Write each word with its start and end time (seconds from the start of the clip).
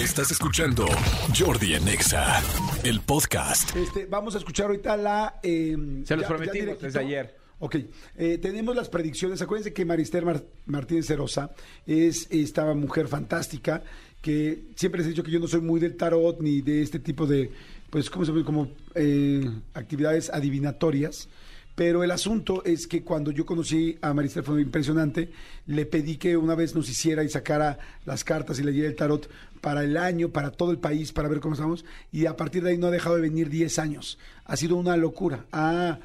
Estás 0.00 0.30
escuchando 0.30 0.86
Jordi 1.38 1.74
Anexa, 1.74 2.42
el 2.84 3.00
podcast. 3.00 3.74
Este, 3.76 4.06
vamos 4.06 4.34
a 4.34 4.38
escuchar 4.38 4.66
ahorita 4.66 4.96
la... 4.96 5.40
eh, 5.42 5.76
Se 6.04 6.14
los 6.16 6.22
ya- 6.22 6.28
prometimos 6.28 6.46
ya 6.46 6.52
directito. 6.62 6.86
desde 6.86 7.00
ayer. 7.00 7.36
Ok, 7.58 7.76
eh, 8.16 8.38
tenemos 8.38 8.74
las 8.74 8.88
predicciones. 8.88 9.42
Acuérdense 9.42 9.72
que 9.74 9.84
Marister 9.84 10.24
Mar- 10.24 10.44
Martínez 10.66 11.06
Cerosa 11.06 11.50
es 11.86 12.26
esta 12.30 12.72
mujer 12.74 13.08
fantástica 13.08 13.82
que 14.22 14.64
siempre 14.76 14.98
les 15.00 15.08
he 15.08 15.10
dicho 15.10 15.22
que 15.22 15.30
yo 15.30 15.38
no 15.40 15.46
soy 15.48 15.60
muy 15.60 15.78
del 15.80 15.96
tarot 15.96 16.40
ni 16.40 16.62
de 16.62 16.82
este 16.82 16.98
tipo 16.98 17.26
de, 17.26 17.50
pues, 17.90 18.08
¿cómo 18.08 18.24
se 18.24 18.32
llama? 18.32 18.44
Como 18.44 18.68
eh, 18.94 19.48
actividades 19.74 20.30
adivinatorias. 20.30 21.28
Pero 21.80 22.04
el 22.04 22.10
asunto 22.10 22.62
es 22.66 22.86
que 22.86 23.02
cuando 23.02 23.30
yo 23.30 23.46
conocí 23.46 23.96
a 24.02 24.12
Marister 24.12 24.42
fue 24.42 24.60
impresionante. 24.60 25.30
Le 25.66 25.86
pedí 25.86 26.18
que 26.18 26.36
una 26.36 26.54
vez 26.54 26.74
nos 26.74 26.90
hiciera 26.90 27.24
y 27.24 27.30
sacara 27.30 27.78
las 28.04 28.22
cartas 28.22 28.58
y 28.58 28.62
leyera 28.64 28.86
el 28.86 28.94
tarot 28.94 29.30
para 29.62 29.82
el 29.82 29.96
año, 29.96 30.28
para 30.28 30.50
todo 30.50 30.72
el 30.72 30.78
país, 30.78 31.10
para 31.10 31.28
ver 31.30 31.40
cómo 31.40 31.54
estamos. 31.54 31.86
Y 32.12 32.26
a 32.26 32.36
partir 32.36 32.62
de 32.64 32.72
ahí 32.72 32.76
no 32.76 32.88
ha 32.88 32.90
dejado 32.90 33.16
de 33.16 33.22
venir 33.22 33.48
10 33.48 33.78
años. 33.78 34.18
Ha 34.44 34.58
sido 34.58 34.76
una 34.76 34.94
locura. 34.98 35.46
Ha, 35.52 36.00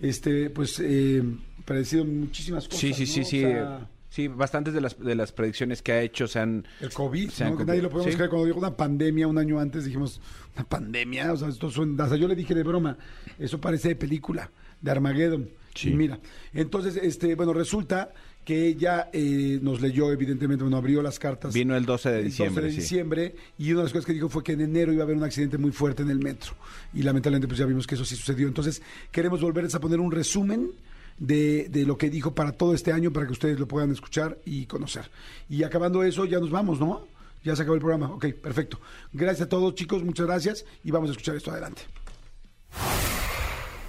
este, 0.00 0.48
pues, 0.48 0.78
eh, 0.78 1.24
predecido 1.64 2.04
muchísimas 2.04 2.66
cosas. 2.68 2.80
Sí, 2.80 2.94
sí, 2.94 3.02
¿no? 3.02 3.06
sí, 3.08 3.20
O 3.20 3.24
sí. 3.24 3.40
sea, 3.40 3.88
Sí, 4.08 4.28
bastantes 4.28 4.72
de 4.74 4.80
las, 4.80 4.96
de 4.98 5.16
las 5.16 5.32
predicciones 5.32 5.82
que 5.82 5.90
ha 5.90 6.00
hecho 6.02 6.28
se 6.28 6.38
han... 6.38 6.64
el 6.80 6.90
COVID, 6.92 7.30
se 7.30 7.42
han 7.44 7.50
¿no? 7.50 7.58
que 7.58 7.64
nadie 7.64 7.82
lo 7.82 7.90
podemos 7.90 8.12
sí. 8.12 8.16
creer. 8.16 8.30
Cuando 8.30 8.46
dijo 8.46 8.58
una 8.60 8.76
pandemia 8.76 9.26
un 9.26 9.36
año 9.38 9.58
antes, 9.58 9.84
dijimos, 9.86 10.20
¿una 10.54 10.64
pandemia? 10.64 11.32
O 11.32 11.36
sea, 11.36 11.48
esto 11.48 11.68
suena- 11.68 12.04
hasta 12.04 12.14
yo 12.16 12.28
le 12.28 12.36
dije 12.36 12.54
de 12.54 12.62
broma, 12.62 12.96
eso 13.40 13.60
parece 13.60 13.88
de 13.88 13.96
película, 13.96 14.50
de 14.80 14.90
Armageddon. 14.90 15.48
Sí. 15.74 15.90
Mira, 15.90 16.18
entonces, 16.54 16.96
este, 16.96 17.34
bueno, 17.34 17.52
resulta 17.52 18.12
que 18.46 18.68
ella 18.68 19.10
eh, 19.12 19.58
nos 19.60 19.80
leyó, 19.80 20.12
evidentemente, 20.12 20.62
bueno, 20.62 20.76
abrió 20.76 21.02
las 21.02 21.18
cartas. 21.18 21.52
Vino 21.52 21.76
el 21.76 21.84
12 21.84 22.10
de 22.10 22.18
el 22.18 22.24
12 22.24 22.28
diciembre, 22.28 22.64
de 22.64 22.70
sí. 22.70 22.76
diciembre, 22.76 23.34
y 23.58 23.72
una 23.72 23.80
de 23.80 23.84
las 23.86 23.92
cosas 23.92 24.06
que 24.06 24.12
dijo 24.12 24.28
fue 24.28 24.44
que 24.44 24.52
en 24.52 24.60
enero 24.60 24.92
iba 24.92 25.02
a 25.02 25.04
haber 25.04 25.16
un 25.16 25.24
accidente 25.24 25.58
muy 25.58 25.72
fuerte 25.72 26.02
en 26.02 26.10
el 26.10 26.20
metro. 26.20 26.52
Y 26.94 27.02
lamentablemente, 27.02 27.48
pues 27.48 27.58
ya 27.58 27.66
vimos 27.66 27.88
que 27.88 27.96
eso 27.96 28.04
sí 28.04 28.14
sucedió. 28.14 28.46
Entonces, 28.46 28.80
queremos 29.10 29.40
volverles 29.40 29.74
a 29.74 29.80
poner 29.80 29.98
un 29.98 30.12
resumen 30.12 30.70
de, 31.18 31.68
de 31.70 31.84
lo 31.84 31.98
que 31.98 32.08
dijo 32.08 32.36
para 32.36 32.52
todo 32.52 32.72
este 32.72 32.92
año, 32.92 33.12
para 33.12 33.26
que 33.26 33.32
ustedes 33.32 33.58
lo 33.58 33.66
puedan 33.66 33.90
escuchar 33.90 34.38
y 34.44 34.66
conocer. 34.66 35.10
Y 35.50 35.64
acabando 35.64 36.04
eso, 36.04 36.24
ya 36.24 36.38
nos 36.38 36.50
vamos, 36.50 36.78
¿no? 36.78 37.04
Ya 37.42 37.56
se 37.56 37.62
acabó 37.62 37.74
el 37.74 37.80
programa. 37.80 38.12
Ok, 38.12 38.26
perfecto. 38.34 38.80
Gracias 39.12 39.46
a 39.46 39.48
todos, 39.48 39.74
chicos, 39.74 40.04
muchas 40.04 40.26
gracias. 40.26 40.64
Y 40.84 40.92
vamos 40.92 41.08
a 41.08 41.12
escuchar 41.12 41.34
esto 41.34 41.50
adelante. 41.50 41.82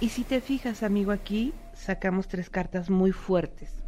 Y 0.00 0.10
si 0.10 0.22
te 0.22 0.40
fijas, 0.40 0.84
amigo, 0.84 1.10
aquí 1.10 1.52
sacamos 1.74 2.28
tres 2.28 2.50
cartas 2.50 2.88
muy 2.88 3.10
fuertes. 3.10 3.82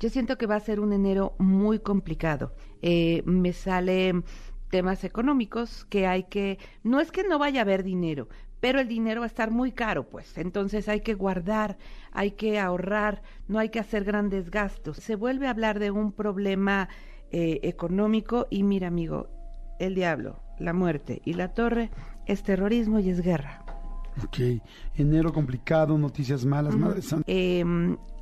Yo 0.00 0.08
siento 0.10 0.36
que 0.36 0.46
va 0.46 0.56
a 0.56 0.60
ser 0.60 0.80
un 0.80 0.92
enero 0.92 1.36
muy 1.38 1.78
complicado. 1.78 2.52
Eh, 2.82 3.22
me 3.24 3.52
salen 3.52 4.24
temas 4.70 5.04
económicos 5.04 5.84
que 5.84 6.08
hay 6.08 6.24
que... 6.24 6.58
No 6.82 7.00
es 7.00 7.12
que 7.12 7.22
no 7.22 7.38
vaya 7.38 7.60
a 7.60 7.62
haber 7.62 7.84
dinero, 7.84 8.28
pero 8.58 8.80
el 8.80 8.88
dinero 8.88 9.20
va 9.20 9.26
a 9.26 9.28
estar 9.28 9.52
muy 9.52 9.70
caro, 9.70 10.08
pues. 10.08 10.36
Entonces 10.36 10.88
hay 10.88 11.02
que 11.02 11.14
guardar, 11.14 11.78
hay 12.10 12.32
que 12.32 12.58
ahorrar, 12.58 13.22
no 13.46 13.60
hay 13.60 13.68
que 13.68 13.78
hacer 13.78 14.02
grandes 14.02 14.50
gastos. 14.50 14.96
Se 14.96 15.14
vuelve 15.14 15.46
a 15.46 15.50
hablar 15.50 15.78
de 15.78 15.92
un 15.92 16.10
problema 16.10 16.88
eh, 17.30 17.60
económico 17.62 18.48
y 18.50 18.64
mira, 18.64 18.88
amigo, 18.88 19.28
el 19.78 19.94
diablo, 19.94 20.40
la 20.58 20.72
muerte 20.72 21.22
y 21.24 21.34
la 21.34 21.54
torre 21.54 21.90
es 22.26 22.42
terrorismo 22.42 22.98
y 22.98 23.10
es 23.10 23.20
guerra. 23.20 23.71
Ok, 24.24 24.38
enero 24.96 25.32
complicado, 25.32 25.96
noticias 25.96 26.44
malas, 26.44 26.76
madre 26.76 27.00
santa. 27.00 27.24
Eh, 27.26 27.64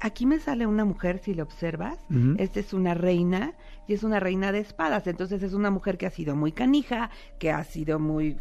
aquí 0.00 0.24
me 0.24 0.38
sale 0.38 0.66
una 0.66 0.84
mujer, 0.84 1.18
si 1.18 1.34
lo 1.34 1.42
observas. 1.42 1.98
Esta 2.38 2.60
es 2.60 2.72
una 2.72 2.94
reina 2.94 3.54
y 3.88 3.94
es 3.94 4.04
una 4.04 4.20
reina 4.20 4.52
de 4.52 4.60
espadas. 4.60 5.06
Entonces 5.06 5.42
es 5.42 5.52
una 5.52 5.70
mujer 5.70 5.98
que 5.98 6.06
ha 6.06 6.10
sido 6.10 6.36
muy 6.36 6.52
canija, 6.52 7.10
que 7.38 7.50
ha 7.50 7.64
sido 7.64 7.98
muy 7.98 8.38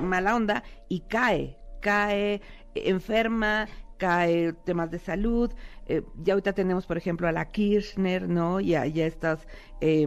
mala 0.00 0.36
onda 0.36 0.62
y 0.88 1.00
cae, 1.00 1.58
cae 1.80 2.40
enferma, 2.74 3.66
cae 3.98 4.52
temas 4.52 4.90
de 4.90 4.98
salud. 4.98 5.52
Eh, 5.86 6.02
ya 6.16 6.34
ahorita 6.34 6.52
tenemos, 6.52 6.86
por 6.86 6.96
ejemplo, 6.96 7.26
a 7.26 7.32
la 7.32 7.50
Kirchner, 7.50 8.28
¿no? 8.28 8.60
Y 8.60 8.74
a, 8.76 8.86
y 8.86 9.00
a 9.00 9.06
estas 9.06 9.46
eh, 9.80 10.06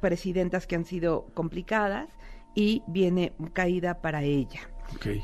presidentas 0.00 0.66
que 0.66 0.76
han 0.76 0.84
sido 0.84 1.26
complicadas 1.34 2.08
y 2.54 2.82
viene 2.86 3.32
caída 3.52 4.00
para 4.00 4.22
ella. 4.22 4.60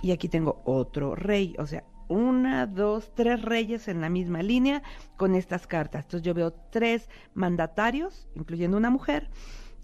Y 0.03 0.11
aquí 0.13 0.29
tengo 0.29 0.63
otro 0.65 1.15
rey, 1.15 1.55
o 1.59 1.67
sea, 1.67 1.85
una, 2.09 2.67
dos, 2.67 3.13
tres 3.15 3.43
reyes 3.43 3.87
en 3.89 4.01
la 4.01 4.09
misma 4.09 4.43
línea 4.43 4.83
con 5.17 5.35
estas 5.35 5.67
cartas. 5.67 6.05
Entonces 6.07 6.25
yo 6.27 6.35
veo 6.35 6.53
tres 6.53 7.09
mandatarios, 7.35 8.29
incluyendo 8.35 8.77
una 8.77 8.91
mujer, 8.91 9.29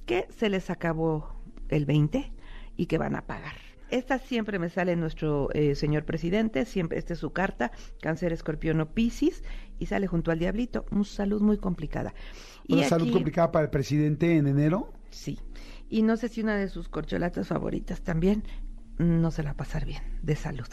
que 0.06 0.26
se 0.30 0.48
les 0.48 0.70
acabó 0.70 1.36
el 1.68 1.84
20 1.86 2.32
y 2.76 2.86
que 2.86 2.98
van 2.98 3.14
a 3.16 3.26
pagar. 3.26 3.54
Esta 3.90 4.18
siempre 4.18 4.58
me 4.58 4.70
sale 4.70 4.96
nuestro 4.96 5.50
eh, 5.52 5.74
señor 5.74 6.04
presidente, 6.04 6.64
siempre 6.64 6.98
esta 6.98 7.12
es 7.12 7.18
su 7.18 7.32
carta, 7.32 7.70
cáncer, 8.00 8.32
escorpión 8.32 8.80
o 8.80 8.86
piscis, 8.92 9.44
y 9.78 9.86
sale 9.86 10.06
junto 10.06 10.30
al 10.30 10.38
diablito, 10.38 10.86
una 10.90 11.04
salud 11.04 11.42
muy 11.42 11.58
complicada. 11.58 12.14
Una 12.68 12.80
Y 12.80 12.84
salud 12.84 13.04
aquí- 13.04 13.12
complicada 13.12 13.52
para 13.52 13.66
el 13.66 13.70
presidente 13.70 14.36
en 14.36 14.46
enero. 14.48 14.92
Sí. 15.10 15.38
Y 15.90 16.02
no 16.02 16.16
sé 16.16 16.28
si 16.28 16.40
una 16.40 16.56
de 16.56 16.68
sus 16.68 16.88
corcholatas 16.88 17.46
favoritas 17.48 18.00
también 18.02 18.42
no 18.98 19.30
se 19.30 19.42
la 19.42 19.50
va 19.50 19.54
a 19.54 19.56
pasar 19.56 19.84
bien 19.84 20.02
de 20.22 20.36
salud. 20.36 20.66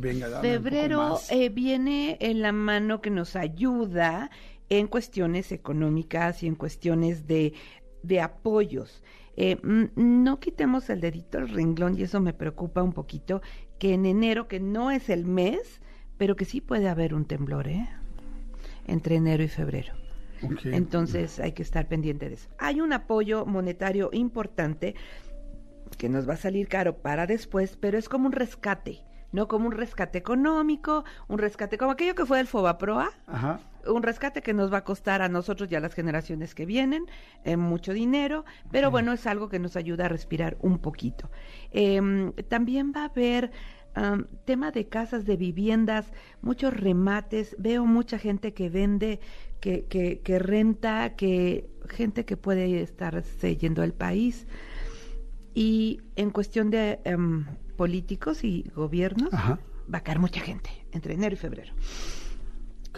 Venga, 0.00 0.40
Febrero 0.40 1.18
eh, 1.30 1.48
viene 1.48 2.16
en 2.20 2.42
la 2.42 2.52
mano 2.52 3.00
que 3.00 3.10
nos 3.10 3.36
ayuda 3.36 4.30
en 4.68 4.86
cuestiones 4.86 5.52
económicas 5.52 6.42
y 6.42 6.46
en 6.46 6.54
cuestiones 6.54 7.26
de, 7.26 7.52
de 8.02 8.20
apoyos. 8.20 9.02
Eh, 9.36 9.58
no 9.62 10.40
quitemos 10.40 10.90
el 10.90 11.00
dedito 11.00 11.38
al 11.38 11.48
renglón 11.48 11.98
y 11.98 12.02
eso 12.02 12.20
me 12.20 12.32
preocupa 12.32 12.82
un 12.82 12.92
poquito, 12.92 13.42
que 13.78 13.94
en 13.94 14.06
enero, 14.06 14.48
que 14.48 14.60
no 14.60 14.90
es 14.90 15.08
el 15.08 15.24
mes, 15.24 15.80
pero 16.18 16.36
que 16.36 16.44
sí 16.44 16.60
puede 16.60 16.88
haber 16.88 17.14
un 17.14 17.24
temblor, 17.24 17.68
¿eh? 17.68 17.88
Entre 18.86 19.16
enero 19.16 19.42
y 19.42 19.48
febrero. 19.48 19.94
Ok. 20.42 20.66
Entonces 20.66 21.38
hay 21.40 21.52
que 21.52 21.62
estar 21.62 21.88
pendiente 21.88 22.28
de 22.28 22.34
eso. 22.34 22.48
Hay 22.58 22.80
un 22.80 22.92
apoyo 22.92 23.46
monetario 23.46 24.10
importante 24.12 24.94
que 25.98 26.08
nos 26.08 26.28
va 26.28 26.34
a 26.34 26.36
salir 26.36 26.68
caro 26.68 26.96
para 26.98 27.26
después, 27.26 27.76
pero 27.78 27.98
es 27.98 28.08
como 28.08 28.26
un 28.26 28.32
rescate, 28.32 29.04
no 29.32 29.48
como 29.48 29.66
un 29.66 29.72
rescate 29.72 30.18
económico, 30.18 31.04
un 31.28 31.38
rescate 31.38 31.78
como 31.78 31.92
aquello 31.92 32.14
que 32.14 32.26
fue 32.26 32.40
el 32.40 32.46
Fobaproa, 32.46 33.10
Ajá. 33.26 33.60
un 33.86 34.02
rescate 34.02 34.42
que 34.42 34.54
nos 34.54 34.72
va 34.72 34.78
a 34.78 34.84
costar 34.84 35.22
a 35.22 35.28
nosotros 35.28 35.70
y 35.70 35.74
a 35.76 35.80
las 35.80 35.94
generaciones 35.94 36.54
que 36.54 36.66
vienen 36.66 37.06
eh, 37.44 37.56
mucho 37.56 37.92
dinero, 37.92 38.44
pero 38.70 38.90
bueno, 38.90 39.12
es 39.12 39.26
algo 39.26 39.48
que 39.48 39.58
nos 39.58 39.76
ayuda 39.76 40.06
a 40.06 40.08
respirar 40.08 40.56
un 40.60 40.78
poquito. 40.78 41.30
Em, 41.70 42.32
también 42.48 42.92
va 42.94 43.02
a 43.02 43.06
haber 43.06 43.50
tema 44.44 44.70
de 44.70 44.88
casas, 44.88 45.26
de 45.26 45.36
viviendas, 45.36 46.12
muchos 46.42 46.72
remates, 46.74 47.56
veo 47.58 47.84
mucha 47.84 48.18
gente 48.18 48.54
que 48.54 48.70
vende, 48.70 49.20
que, 49.60 49.84
que, 49.86 50.20
que 50.20 50.38
renta, 50.38 51.16
que 51.16 51.68
gente 51.88 52.24
que 52.24 52.36
puede 52.36 52.82
estarse 52.82 53.56
yendo 53.56 53.82
al 53.82 53.92
país. 53.92 54.46
Y 55.60 56.00
en 56.16 56.30
cuestión 56.30 56.70
de 56.70 57.00
em, 57.04 57.44
políticos 57.76 58.44
y 58.44 58.62
gobiernos, 58.74 59.28
Ajá. 59.34 59.60
va 59.92 59.98
a 59.98 60.02
caer 60.02 60.18
mucha 60.18 60.40
gente 60.40 60.70
entre 60.90 61.12
enero 61.12 61.34
y 61.34 61.36
febrero. 61.36 61.74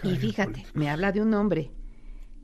Y 0.01 0.15
fíjate, 0.15 0.65
me 0.73 0.89
habla 0.89 1.11
de 1.11 1.21
un 1.21 1.33
hombre. 1.33 1.71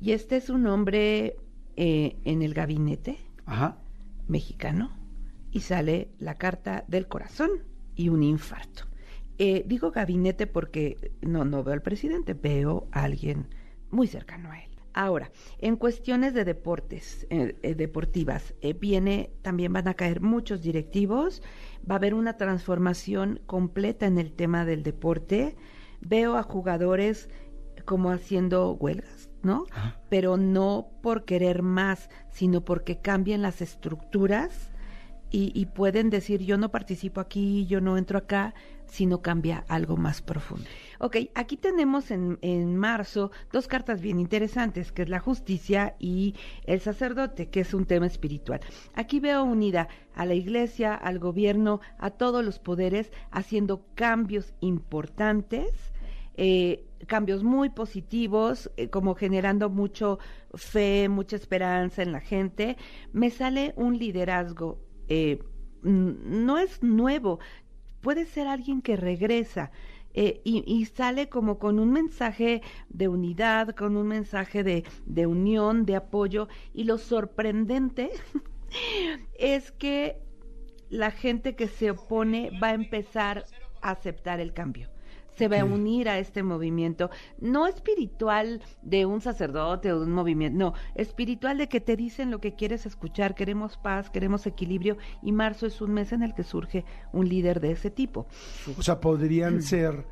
Y 0.01 0.11
este 0.11 0.35
es 0.35 0.49
un 0.49 0.67
hombre 0.67 1.37
eh, 1.77 2.17
en 2.25 2.41
el 2.41 2.53
gabinete 2.53 3.17
Ajá. 3.45 3.77
mexicano. 4.27 4.91
Y 5.53 5.61
sale 5.61 6.09
la 6.19 6.35
carta 6.35 6.83
del 6.89 7.07
corazón 7.07 7.51
y 7.95 8.09
un 8.09 8.21
infarto. 8.21 8.83
Eh, 9.37 9.63
digo 9.65 9.91
gabinete 9.91 10.47
porque 10.47 11.13
no, 11.21 11.45
no 11.45 11.63
veo 11.63 11.73
al 11.75 11.81
presidente, 11.81 12.33
veo 12.33 12.89
a 12.91 13.05
alguien 13.05 13.47
muy 13.89 14.05
cercano 14.07 14.51
a 14.51 14.59
él. 14.59 14.68
Ahora, 14.99 15.31
en 15.59 15.77
cuestiones 15.77 16.33
de 16.33 16.43
deportes, 16.43 17.25
eh, 17.29 17.55
eh, 17.63 17.73
deportivas, 17.73 18.53
eh, 18.59 18.73
viene, 18.73 19.31
también 19.41 19.71
van 19.71 19.87
a 19.87 19.93
caer 19.93 20.19
muchos 20.19 20.61
directivos, 20.61 21.41
va 21.89 21.95
a 21.95 21.99
haber 21.99 22.13
una 22.13 22.35
transformación 22.35 23.39
completa 23.45 24.07
en 24.07 24.17
el 24.17 24.33
tema 24.33 24.65
del 24.65 24.83
deporte. 24.83 25.55
Veo 26.01 26.35
a 26.35 26.43
jugadores 26.43 27.29
como 27.85 28.11
haciendo 28.11 28.73
huelgas, 28.73 29.29
¿no? 29.41 29.67
Pero 30.09 30.35
no 30.35 30.89
por 31.01 31.23
querer 31.23 31.63
más, 31.63 32.09
sino 32.29 32.65
porque 32.65 32.99
cambian 32.99 33.41
las 33.41 33.61
estructuras 33.61 34.73
y, 35.31 35.57
y 35.57 35.67
pueden 35.67 36.09
decir 36.09 36.41
yo 36.43 36.57
no 36.57 36.71
participo 36.71 37.21
aquí, 37.21 37.65
yo 37.67 37.79
no 37.79 37.97
entro 37.97 38.17
acá, 38.17 38.53
sino 38.89 39.21
cambia 39.21 39.65
algo 39.67 39.97
más 39.97 40.21
profundo. 40.21 40.65
Ok, 40.99 41.17
aquí 41.35 41.57
tenemos 41.57 42.11
en, 42.11 42.37
en 42.41 42.75
marzo 42.75 43.31
dos 43.51 43.67
cartas 43.67 44.01
bien 44.01 44.19
interesantes, 44.19 44.91
que 44.91 45.03
es 45.03 45.09
la 45.09 45.19
justicia 45.19 45.95
y 45.99 46.35
el 46.65 46.81
sacerdote, 46.81 47.49
que 47.49 47.61
es 47.61 47.73
un 47.73 47.85
tema 47.85 48.07
espiritual. 48.07 48.59
Aquí 48.95 49.19
veo 49.19 49.43
unida 49.43 49.87
a 50.15 50.25
la 50.25 50.33
iglesia, 50.33 50.93
al 50.95 51.19
gobierno, 51.19 51.79
a 51.97 52.09
todos 52.09 52.43
los 52.43 52.59
poderes, 52.59 53.11
haciendo 53.31 53.85
cambios 53.95 54.53
importantes 54.59 55.93
eh, 56.41 56.85
cambios 57.05 57.43
muy 57.43 57.69
positivos, 57.69 58.71
eh, 58.77 58.89
como 58.89 59.13
generando 59.13 59.69
mucho 59.69 60.19
fe, 60.53 61.09
mucha 61.09 61.35
esperanza 61.35 62.01
en 62.01 62.13
la 62.13 62.21
gente. 62.21 62.77
Me 63.11 63.29
sale 63.29 63.73
un 63.75 63.97
liderazgo, 63.97 64.79
eh, 65.09 65.43
no 65.83 66.57
es 66.57 66.81
nuevo, 66.81 67.39
puede 68.01 68.25
ser 68.25 68.47
alguien 68.47 68.81
que 68.81 68.95
regresa. 68.97 69.71
eh, 70.13 70.41
y, 70.43 70.63
y 70.65 70.85
sale 70.85 71.29
como 71.29 71.59
con 71.59 71.79
un 71.79 71.91
mensaje 71.91 72.61
de 72.89 73.07
unidad, 73.07 73.69
con 73.75 73.95
un 73.97 74.07
mensaje 74.07 74.63
de, 74.63 74.85
de 75.05 75.27
unión, 75.27 75.85
de 75.85 75.95
apoyo. 75.95 76.47
Y 76.73 76.83
lo 76.85 76.97
sorprendente 76.97 78.11
es 79.33 79.71
que 79.71 80.21
la 80.89 81.11
gente 81.11 81.55
que 81.55 81.67
se 81.67 81.91
opone 81.91 82.51
va 82.51 82.69
a 82.69 82.73
empezar 82.73 83.49
a 83.81 83.91
aceptar 83.91 84.39
el 84.39 84.53
cambio. 84.53 84.89
Se 85.39 85.47
va 85.47 85.61
a 85.61 85.65
unir 85.65 86.07
a 86.09 86.19
este 86.19 86.43
movimiento, 86.43 87.09
no 87.39 87.65
espiritual 87.65 88.61
de 88.81 89.05
un 89.05 89.21
sacerdote 89.21 89.91
o 89.91 89.99
de 89.99 90.05
un 90.05 90.11
movimiento, 90.11 90.57
no, 90.59 90.73
espiritual 90.95 91.57
de 91.57 91.67
que 91.67 91.79
te 91.81 91.95
dicen 91.95 92.29
lo 92.29 92.39
que 92.39 92.53
quieres 92.55 92.85
escuchar, 92.85 93.33
queremos 93.35 93.77
paz, 93.77 94.09
queremos 94.09 94.45
equilibrio 94.45 94.97
y 95.23 95.31
marzo 95.31 95.65
es 95.65 95.81
un 95.81 95.93
mes 95.93 96.11
en 96.11 96.23
el 96.23 96.33
que 96.33 96.43
surge 96.43 96.85
un 97.13 97.27
líder 97.27 97.59
de 97.61 97.71
ese 97.71 97.89
tipo. 97.89 98.27
O 98.77 98.81
sea, 98.83 98.99
podrían 98.99 99.61
ser 99.61 100.05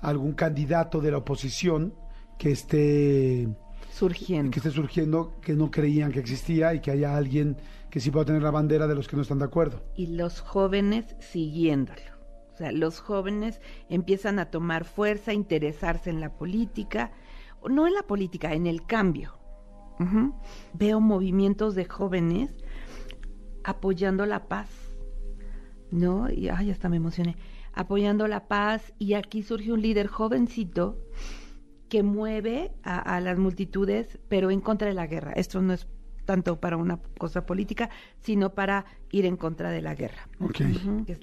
algún 0.00 0.32
candidato 0.32 1.00
de 1.00 1.10
la 1.12 1.18
oposición 1.18 1.94
que 2.36 2.50
esté, 2.50 3.48
Surgiendo. 3.92 4.50
que 4.50 4.58
esté 4.58 4.70
surgiendo, 4.70 5.34
que 5.40 5.54
no 5.54 5.70
creían 5.70 6.12
que 6.12 6.20
existía 6.20 6.74
y 6.74 6.80
que 6.80 6.90
haya 6.90 7.16
alguien 7.16 7.56
que 7.90 8.00
sí 8.00 8.10
pueda 8.10 8.26
tener 8.26 8.42
la 8.42 8.50
bandera 8.50 8.86
de 8.86 8.94
los 8.94 9.08
que 9.08 9.16
no 9.16 9.22
están 9.22 9.38
de 9.38 9.44
acuerdo. 9.46 9.82
y 9.96 10.08
los 10.08 10.40
jóvenes 10.40 11.16
siguiéndolo. 11.20 12.17
O 12.58 12.60
sea, 12.60 12.72
los 12.72 12.98
jóvenes 12.98 13.60
empiezan 13.88 14.40
a 14.40 14.50
tomar 14.50 14.84
fuerza, 14.84 15.32
interesarse 15.32 16.10
en 16.10 16.20
la 16.20 16.36
política, 16.36 17.12
no 17.70 17.86
en 17.86 17.94
la 17.94 18.02
política, 18.02 18.52
en 18.52 18.66
el 18.66 18.84
cambio. 18.84 19.38
Veo 20.72 20.98
movimientos 20.98 21.76
de 21.76 21.84
jóvenes 21.84 22.50
apoyando 23.62 24.26
la 24.26 24.48
paz, 24.48 24.70
¿no? 25.92 26.28
Y 26.32 26.48
ay, 26.48 26.72
hasta 26.72 26.88
me 26.88 26.96
emocioné. 26.96 27.36
Apoyando 27.74 28.26
la 28.26 28.48
paz 28.48 28.92
y 28.98 29.14
aquí 29.14 29.44
surge 29.44 29.70
un 29.70 29.80
líder 29.80 30.08
jovencito 30.08 30.98
que 31.88 32.02
mueve 32.02 32.72
a 32.82 33.20
las 33.20 33.38
multitudes, 33.38 34.18
pero 34.28 34.50
en 34.50 34.60
contra 34.60 34.88
de 34.88 34.94
la 34.94 35.06
guerra. 35.06 35.30
Esto 35.34 35.62
no 35.62 35.74
es 35.74 35.86
tanto 36.28 36.60
para 36.60 36.76
una 36.76 36.98
cosa 37.16 37.46
política, 37.46 37.88
sino 38.20 38.52
para 38.52 38.84
ir 39.10 39.24
en 39.24 39.38
contra 39.38 39.70
de 39.70 39.80
la 39.80 39.94
guerra. 39.94 40.28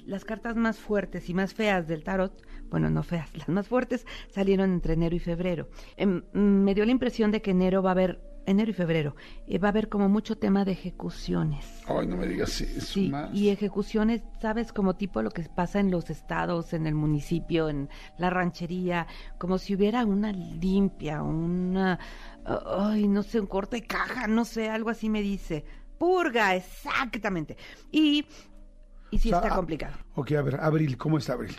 Las 0.04 0.24
cartas 0.24 0.56
más 0.56 0.80
fuertes 0.80 1.30
y 1.30 1.34
más 1.34 1.54
feas 1.54 1.86
del 1.86 2.02
tarot, 2.02 2.42
bueno, 2.70 2.90
no 2.90 3.04
feas, 3.04 3.30
las 3.36 3.48
más 3.48 3.68
fuertes 3.68 4.04
salieron 4.30 4.72
entre 4.72 4.94
enero 4.94 5.14
y 5.14 5.20
febrero. 5.20 5.68
Em, 5.96 6.24
mm, 6.32 6.38
me 6.40 6.74
dio 6.74 6.84
la 6.84 6.90
impresión 6.90 7.30
de 7.30 7.40
que 7.40 7.52
enero 7.52 7.84
va 7.84 7.90
a 7.90 7.92
haber, 7.92 8.20
enero 8.46 8.72
y 8.72 8.74
febrero, 8.74 9.14
eh, 9.46 9.58
va 9.58 9.68
a 9.68 9.70
haber 9.70 9.88
como 9.88 10.08
mucho 10.08 10.38
tema 10.38 10.64
de 10.64 10.72
ejecuciones. 10.72 11.64
Ay, 11.86 12.08
no 12.08 12.16
me 12.16 12.26
digas 12.26 12.60
eso 12.60 12.94
Sí, 12.94 13.12
y 13.32 13.50
ejecuciones, 13.50 14.22
¿sabes? 14.42 14.72
Como 14.72 14.96
tipo 14.96 15.22
lo 15.22 15.30
que 15.30 15.42
pasa 15.42 15.78
en 15.78 15.92
los 15.92 16.10
estados, 16.10 16.72
en 16.72 16.88
el 16.88 16.96
municipio, 16.96 17.68
en 17.68 17.88
la 18.18 18.30
ranchería, 18.30 19.06
como 19.38 19.58
si 19.58 19.76
hubiera 19.76 20.04
una 20.04 20.32
limpia, 20.32 21.22
una, 21.22 22.00
ay, 22.46 23.08
no 23.08 23.22
sé, 23.22 23.40
un 23.40 23.46
corte 23.46 23.76
de 23.76 23.86
caja, 23.86 24.26
no 24.26 24.44
sé, 24.44 24.68
algo 24.68 24.90
así 24.90 25.08
me 25.08 25.22
dice. 25.22 25.64
Purga, 25.98 26.54
exactamente. 26.54 27.56
Y, 27.90 28.26
y 29.10 29.18
sí 29.18 29.28
O 29.28 29.32
sea, 29.32 29.38
está 29.40 29.54
ah, 29.54 29.56
complicado. 29.56 29.96
Ok, 30.14 30.32
a 30.32 30.42
ver, 30.42 30.60
Abril, 30.60 30.96
¿cómo 30.96 31.18
está 31.18 31.34
Abril? 31.34 31.56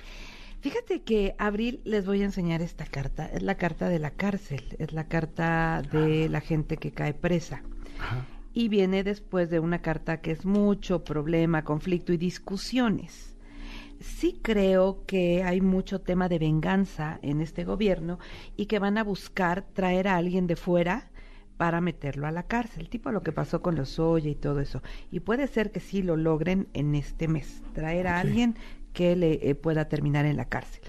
Fíjate 0.62 1.04
que 1.04 1.36
Abril 1.38 1.81
les 1.86 2.06
voy 2.06 2.22
a 2.22 2.25
enseñar 2.25 2.62
esta 2.62 2.86
carta. 2.86 3.28
Es 3.28 3.42
la 3.42 3.56
carta 3.56 3.89
de 3.89 4.00
la 4.00 4.12
cárcel, 4.12 4.75
es 4.80 4.92
la 4.92 5.07
carta 5.07 5.81
de 5.92 6.30
la 6.30 6.42
gente 6.42 6.78
que 6.78 6.92
cae 6.92 7.13
presa. 7.13 7.63
Ajá. 8.00 8.25
Y 8.54 8.69
viene 8.69 9.04
después 9.04 9.50
de 9.51 9.60
una 9.60 9.81
carta 9.81 10.19
que 10.19 10.31
es 10.31 10.45
mucho 10.45 11.04
problema, 11.04 11.63
conflicto 11.63 12.12
y 12.12 12.18
discusiones. 12.18 13.37
Sí 13.99 14.39
creo 14.41 15.03
que 15.05 15.44
hay 15.44 15.61
mucho 15.61 16.01
tema 16.01 16.29
de 16.29 16.39
venganza 16.39 17.19
en 17.21 17.41
este 17.41 17.63
gobierno 17.63 18.19
y 18.55 18.67
que 18.67 18.79
van 18.79 18.97
a 18.97 19.03
buscar 19.03 19.65
traer 19.73 20.07
a 20.07 20.17
alguien 20.17 20.47
de 20.47 20.55
fuera 20.55 21.09
para 21.57 21.81
meterlo 21.81 22.27
a 22.27 22.31
la 22.31 22.44
cárcel, 22.44 22.88
tipo 22.88 23.11
lo 23.11 23.23
que 23.23 23.31
pasó 23.31 23.61
con 23.61 23.75
los 23.75 23.99
Oye 23.99 24.29
y 24.29 24.35
todo 24.35 24.59
eso. 24.59 24.81
Y 25.11 25.21
puede 25.21 25.47
ser 25.47 25.71
que 25.71 25.79
sí 25.79 26.03
lo 26.03 26.15
logren 26.15 26.67
en 26.73 26.95
este 26.95 27.27
mes, 27.27 27.63
traer 27.73 28.07
a 28.07 28.19
alguien 28.19 28.55
que 28.94 29.15
le 29.15 29.49
eh, 29.49 29.55
pueda 29.55 29.89
terminar 29.89 30.25
en 30.25 30.38
la 30.38 30.45
cárcel. 30.45 30.81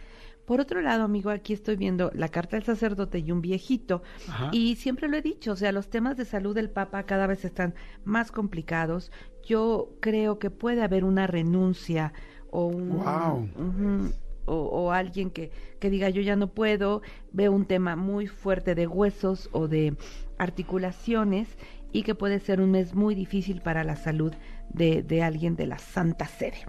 Por 0.44 0.60
otro 0.60 0.80
lado, 0.80 1.04
amigo, 1.04 1.28
aquí 1.28 1.52
estoy 1.52 1.76
viendo 1.76 2.10
la 2.14 2.28
carta 2.30 2.56
del 2.56 2.64
sacerdote 2.64 3.18
y 3.18 3.32
un 3.32 3.42
viejito. 3.42 4.02
Ajá. 4.28 4.48
Y 4.50 4.76
siempre 4.76 5.06
lo 5.06 5.18
he 5.18 5.22
dicho, 5.22 5.52
o 5.52 5.56
sea, 5.56 5.72
los 5.72 5.90
temas 5.90 6.16
de 6.16 6.24
salud 6.24 6.54
del 6.54 6.70
Papa 6.70 7.02
cada 7.02 7.26
vez 7.26 7.44
están 7.44 7.74
más 8.04 8.32
complicados. 8.32 9.12
Yo 9.44 9.90
creo 10.00 10.38
que 10.38 10.48
puede 10.48 10.82
haber 10.82 11.04
una 11.04 11.26
renuncia 11.26 12.14
o 12.50 12.66
un... 12.66 14.12
O, 14.50 14.54
o 14.54 14.92
alguien 14.92 15.30
que, 15.30 15.50
que 15.78 15.90
diga 15.90 16.08
yo 16.08 16.22
ya 16.22 16.34
no 16.34 16.46
puedo, 16.46 17.02
veo 17.32 17.52
un 17.52 17.66
tema 17.66 17.96
muy 17.96 18.26
fuerte 18.26 18.74
de 18.74 18.86
huesos 18.86 19.50
o 19.52 19.68
de 19.68 19.94
articulaciones 20.38 21.58
y 21.92 22.02
que 22.02 22.14
puede 22.14 22.40
ser 22.40 22.62
un 22.62 22.70
mes 22.70 22.94
muy 22.94 23.14
difícil 23.14 23.60
para 23.60 23.84
la 23.84 23.96
salud 23.96 24.32
de, 24.70 25.02
de 25.02 25.22
alguien 25.22 25.54
de 25.54 25.66
la 25.66 25.78
Santa 25.78 26.26
Sede. 26.26 26.64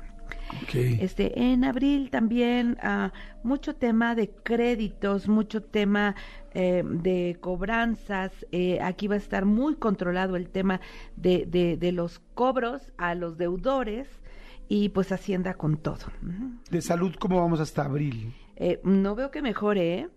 Este, 0.74 1.40
en 1.40 1.64
abril 1.64 2.10
también 2.10 2.78
ah, 2.82 3.14
mucho 3.44 3.76
tema 3.76 4.14
de 4.16 4.30
créditos, 4.30 5.28
mucho 5.30 5.62
tema 5.64 6.16
eh, 6.54 6.84
de 6.86 7.38
cobranzas. 7.40 8.32
eh, 8.52 8.80
aquí 8.82 9.08
va 9.08 9.16
a 9.16 9.20
estar 9.20 9.46
muy 9.46 9.76
controlado 9.76 10.36
el 10.36 10.50
tema 10.50 10.82
de, 11.16 11.46
de, 11.46 11.78
de 11.78 11.92
los 11.92 12.20
cobros 12.34 12.92
a 12.98 13.16
los 13.16 13.38
deudores 13.38 14.08
y 14.70 14.90
pues 14.90 15.12
Hacienda 15.12 15.56
con 15.56 15.78
todo. 15.78 16.06
De 16.70 16.82
salud, 16.82 17.14
¿cómo 17.20 17.42
vamos 17.42 17.60
hasta 17.60 17.84
Abril? 17.84 18.34
Eh, 18.56 18.80
no 18.84 19.16
veo 19.16 19.32
que 19.32 19.42
mejore, 19.42 19.96
¿eh? 20.00 20.10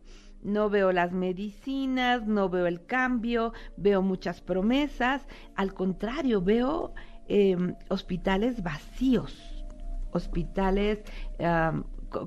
No 0.42 0.68
veo 0.70 0.92
las 0.92 1.12
medicinas, 1.12 2.26
no 2.26 2.48
veo 2.48 2.66
el 2.66 2.84
cambio, 2.84 3.52
veo 3.76 4.02
muchas 4.02 4.40
promesas. 4.40 5.24
Al 5.56 5.72
contrario, 5.72 6.42
veo 6.42 6.92
eh, 7.28 7.56
hospitales 7.88 8.62
vacíos, 8.62 9.64
hospitales 10.12 11.00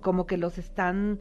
como 0.02 0.26
que 0.26 0.38
los 0.38 0.58
están 0.58 1.20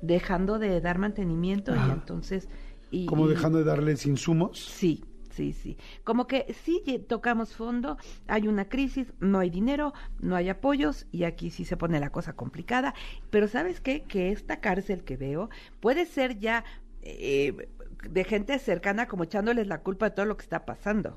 dejando 0.00 0.58
de 0.58 0.80
dar 0.80 0.98
mantenimiento 0.98 1.74
y 1.74 1.90
entonces... 1.90 2.48
Y, 2.90 3.04
¿Como 3.04 3.26
y- 3.26 3.30
dejando 3.30 3.58
de 3.58 3.64
darles 3.64 4.06
insumos? 4.06 4.58
Sí, 4.58 5.04
sí, 5.38 5.52
sí. 5.52 5.78
Como 6.02 6.26
que 6.26 6.52
sí 6.64 6.82
tocamos 7.08 7.54
fondo, 7.54 7.96
hay 8.26 8.48
una 8.48 8.68
crisis, 8.68 9.12
no 9.20 9.38
hay 9.38 9.50
dinero, 9.50 9.94
no 10.18 10.34
hay 10.34 10.48
apoyos 10.48 11.06
y 11.12 11.22
aquí 11.22 11.50
sí 11.50 11.64
se 11.64 11.76
pone 11.76 12.00
la 12.00 12.10
cosa 12.10 12.32
complicada. 12.32 12.92
Pero 13.30 13.46
¿sabes 13.46 13.80
qué? 13.80 14.02
Que 14.02 14.32
esta 14.32 14.58
cárcel 14.60 15.04
que 15.04 15.16
veo 15.16 15.48
puede 15.78 16.06
ser 16.06 16.40
ya 16.40 16.64
eh, 17.02 17.68
de 18.10 18.24
gente 18.24 18.58
cercana 18.58 19.06
como 19.06 19.24
echándoles 19.24 19.68
la 19.68 19.82
culpa 19.82 20.10
de 20.10 20.16
todo 20.16 20.26
lo 20.26 20.36
que 20.36 20.42
está 20.42 20.64
pasando. 20.66 21.16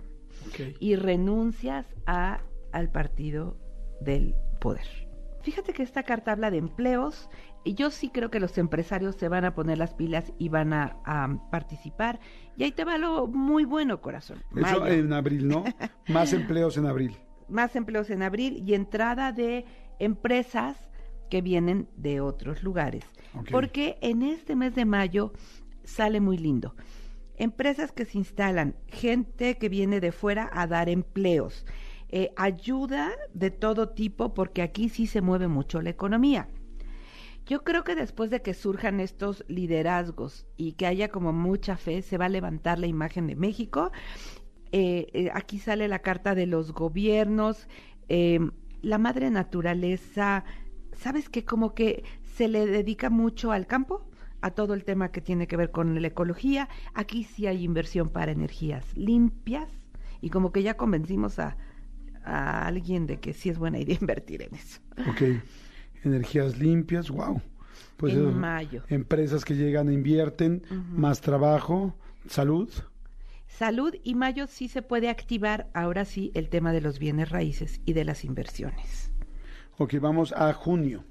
Y 0.79 0.95
renuncias 0.95 1.85
a, 2.05 2.41
al 2.71 2.91
partido 2.91 3.57
del 4.01 4.35
poder. 4.59 4.85
Fíjate 5.41 5.73
que 5.73 5.81
esta 5.81 6.03
carta 6.03 6.31
habla 6.31 6.51
de 6.51 6.57
empleos 6.57 7.29
yo 7.65 7.91
sí 7.91 8.09
creo 8.09 8.31
que 8.31 8.39
los 8.39 8.57
empresarios 8.57 9.15
se 9.15 9.27
van 9.27 9.45
a 9.45 9.53
poner 9.53 9.77
las 9.77 9.93
pilas 9.93 10.33
y 10.37 10.49
van 10.49 10.73
a, 10.73 10.97
a 11.05 11.49
participar. 11.51 12.19
Y 12.57 12.63
ahí 12.63 12.71
te 12.71 12.83
va 12.83 12.97
lo 12.97 13.27
muy 13.27 13.65
bueno, 13.65 14.01
corazón. 14.01 14.43
Eso 14.55 14.85
en 14.87 15.13
abril, 15.13 15.47
¿no? 15.47 15.63
Más 16.07 16.33
empleos 16.33 16.77
en 16.77 16.85
abril. 16.85 17.17
Más 17.47 17.75
empleos 17.75 18.09
en 18.09 18.23
abril 18.23 18.63
y 18.65 18.73
entrada 18.73 19.31
de 19.31 19.65
empresas 19.99 20.89
que 21.29 21.41
vienen 21.41 21.87
de 21.95 22.21
otros 22.21 22.63
lugares. 22.63 23.05
Porque 23.49 23.97
en 24.01 24.21
este 24.21 24.55
mes 24.55 24.75
de 24.75 24.85
mayo 24.85 25.31
sale 25.83 26.19
muy 26.19 26.37
lindo. 26.37 26.75
Empresas 27.37 27.91
que 27.91 28.05
se 28.05 28.17
instalan, 28.17 28.75
gente 28.87 29.57
que 29.57 29.69
viene 29.69 29.99
de 29.99 30.11
fuera 30.11 30.49
a 30.53 30.67
dar 30.67 30.89
empleos, 30.89 31.65
eh, 32.09 32.33
ayuda 32.35 33.11
de 33.33 33.49
todo 33.49 33.89
tipo, 33.89 34.33
porque 34.33 34.61
aquí 34.61 34.89
sí 34.89 35.07
se 35.07 35.21
mueve 35.21 35.47
mucho 35.47 35.81
la 35.81 35.89
economía. 35.89 36.49
Yo 37.45 37.63
creo 37.63 37.83
que 37.83 37.95
después 37.95 38.29
de 38.29 38.41
que 38.41 38.53
surjan 38.53 38.99
estos 38.99 39.43
liderazgos 39.47 40.45
y 40.57 40.73
que 40.73 40.85
haya 40.85 41.09
como 41.09 41.33
mucha 41.33 41.75
fe, 41.75 42.01
se 42.01 42.17
va 42.17 42.25
a 42.25 42.29
levantar 42.29 42.79
la 42.79 42.87
imagen 42.87 43.27
de 43.27 43.35
México. 43.35 43.91
Eh, 44.71 45.07
eh, 45.13 45.29
aquí 45.33 45.59
sale 45.59 45.87
la 45.87 45.99
carta 45.99 46.33
de 46.33 46.45
los 46.45 46.71
gobiernos, 46.71 47.67
eh, 48.09 48.39
la 48.81 48.97
madre 48.97 49.29
naturaleza, 49.29 50.45
¿sabes 50.93 51.29
qué? 51.29 51.43
Como 51.43 51.73
que 51.73 52.03
se 52.35 52.47
le 52.47 52.65
dedica 52.65 53.09
mucho 53.09 53.51
al 53.51 53.67
campo, 53.67 54.09
a 54.41 54.51
todo 54.51 54.73
el 54.73 54.85
tema 54.85 55.11
que 55.11 55.21
tiene 55.21 55.47
que 55.47 55.57
ver 55.57 55.71
con 55.71 56.01
la 56.01 56.07
ecología. 56.07 56.69
Aquí 56.93 57.23
sí 57.23 57.47
hay 57.47 57.63
inversión 57.63 58.09
para 58.09 58.31
energías 58.31 58.95
limpias 58.95 59.69
y 60.21 60.29
como 60.29 60.51
que 60.51 60.63
ya 60.63 60.77
convencimos 60.77 61.37
a, 61.39 61.57
a 62.23 62.65
alguien 62.65 63.07
de 63.07 63.19
que 63.19 63.33
sí 63.33 63.49
es 63.49 63.57
buena 63.57 63.79
idea 63.79 63.97
invertir 64.01 64.41
en 64.43 64.55
eso. 64.55 64.79
Ok. 65.09 65.21
Energías 66.03 66.57
limpias, 66.57 67.09
wow. 67.09 67.41
Pues 67.97 68.13
en 68.13 68.21
eso, 68.21 68.31
mayo. 68.31 68.83
Empresas 68.89 69.45
que 69.45 69.55
llegan 69.55 69.89
e 69.89 69.93
invierten, 69.93 70.63
más 70.91 71.21
trabajo, 71.21 71.95
salud. 72.27 72.69
Salud 73.47 73.93
y 74.03 74.15
mayo 74.15 74.47
sí 74.47 74.67
se 74.67 74.81
puede 74.81 75.09
activar 75.09 75.67
ahora 75.73 76.05
sí 76.05 76.31
el 76.33 76.49
tema 76.49 76.71
de 76.71 76.81
los 76.81 76.97
bienes 76.97 77.29
raíces 77.29 77.81
y 77.85 77.93
de 77.93 78.05
las 78.05 78.23
inversiones. 78.23 79.11
Ok, 79.77 79.95
vamos 79.99 80.33
a 80.33 80.51
junio. 80.53 81.03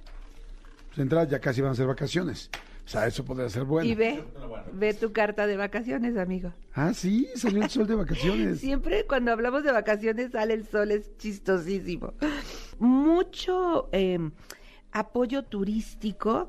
Pues 0.88 0.98
entrada 0.98 1.28
ya 1.28 1.38
casi 1.38 1.60
van 1.60 1.72
a 1.72 1.74
ser 1.74 1.86
vacaciones. 1.86 2.50
O 2.84 2.88
sea, 2.88 3.06
eso 3.06 3.24
podría 3.24 3.48
ser 3.48 3.62
bueno. 3.62 3.88
Y 3.88 3.94
ve, 3.94 4.24
ve 4.72 4.94
tu 4.94 5.12
carta 5.12 5.46
de 5.46 5.56
vacaciones, 5.56 6.16
amigo. 6.16 6.52
Ah, 6.74 6.92
sí, 6.92 7.28
salió 7.36 7.62
el 7.62 7.70
sol 7.70 7.86
de 7.86 7.94
vacaciones. 7.94 8.58
Siempre 8.60 9.06
cuando 9.06 9.30
hablamos 9.30 9.62
de 9.62 9.70
vacaciones 9.70 10.32
sale 10.32 10.54
el 10.54 10.66
sol, 10.66 10.90
es 10.90 11.16
chistosísimo. 11.18 12.14
Mucho 12.80 13.88
eh, 13.92 14.18
apoyo 14.92 15.44
turístico 15.44 16.48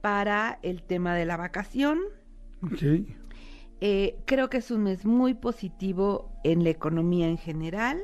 para 0.00 0.58
el 0.62 0.82
tema 0.82 1.14
de 1.14 1.24
la 1.26 1.36
vacación. 1.36 1.98
Eh, 3.80 4.16
creo 4.24 4.50
que 4.50 4.58
es 4.58 4.70
un 4.70 4.82
mes 4.84 5.04
muy 5.04 5.34
positivo 5.34 6.30
en 6.44 6.64
la 6.64 6.70
economía 6.70 7.28
en 7.28 7.38
general. 7.38 8.00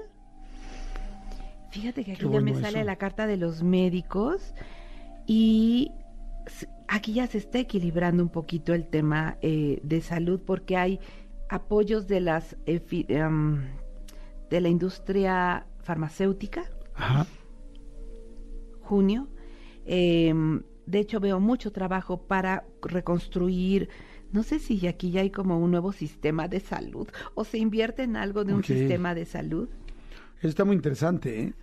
Fíjate 1.70 2.04
que 2.04 2.12
aquí 2.12 2.26
Qué 2.26 2.32
ya 2.32 2.40
me 2.40 2.54
sale 2.54 2.78
eso. 2.78 2.84
la 2.86 2.96
carta 2.96 3.26
de 3.26 3.36
los 3.36 3.62
médicos 3.64 4.54
y 5.26 5.90
aquí 6.86 7.14
ya 7.14 7.26
se 7.26 7.38
está 7.38 7.58
equilibrando 7.58 8.22
un 8.22 8.28
poquito 8.28 8.74
el 8.74 8.86
tema 8.86 9.38
eh, 9.42 9.80
de 9.82 10.00
salud 10.00 10.40
porque 10.46 10.76
hay 10.76 11.00
apoyos 11.48 12.06
de 12.06 12.20
las 12.20 12.56
eh, 12.66 12.78
fi- 12.78 13.06
em, 13.08 13.64
de 14.50 14.60
la 14.60 14.68
industria 14.68 15.66
farmacéutica 15.80 16.64
Ajá. 16.94 17.26
junio. 18.82 19.26
Em, 19.86 20.62
de 20.86 20.98
hecho, 20.98 21.20
veo 21.20 21.40
mucho 21.40 21.72
trabajo 21.72 22.26
para 22.26 22.64
reconstruir. 22.82 23.88
No 24.32 24.42
sé 24.42 24.58
si 24.58 24.86
aquí 24.86 25.10
ya 25.10 25.20
hay 25.20 25.30
como 25.30 25.58
un 25.58 25.70
nuevo 25.70 25.92
sistema 25.92 26.48
de 26.48 26.60
salud 26.60 27.08
o 27.34 27.44
se 27.44 27.58
invierte 27.58 28.02
en 28.02 28.16
algo 28.16 28.44
de 28.44 28.54
un 28.54 28.64
sistema 28.64 29.14
de 29.14 29.24
salud. 29.24 29.68
Eso 30.38 30.48
está 30.48 30.64
muy 30.64 30.76
interesante, 30.76 31.40
¿eh? 31.40 31.54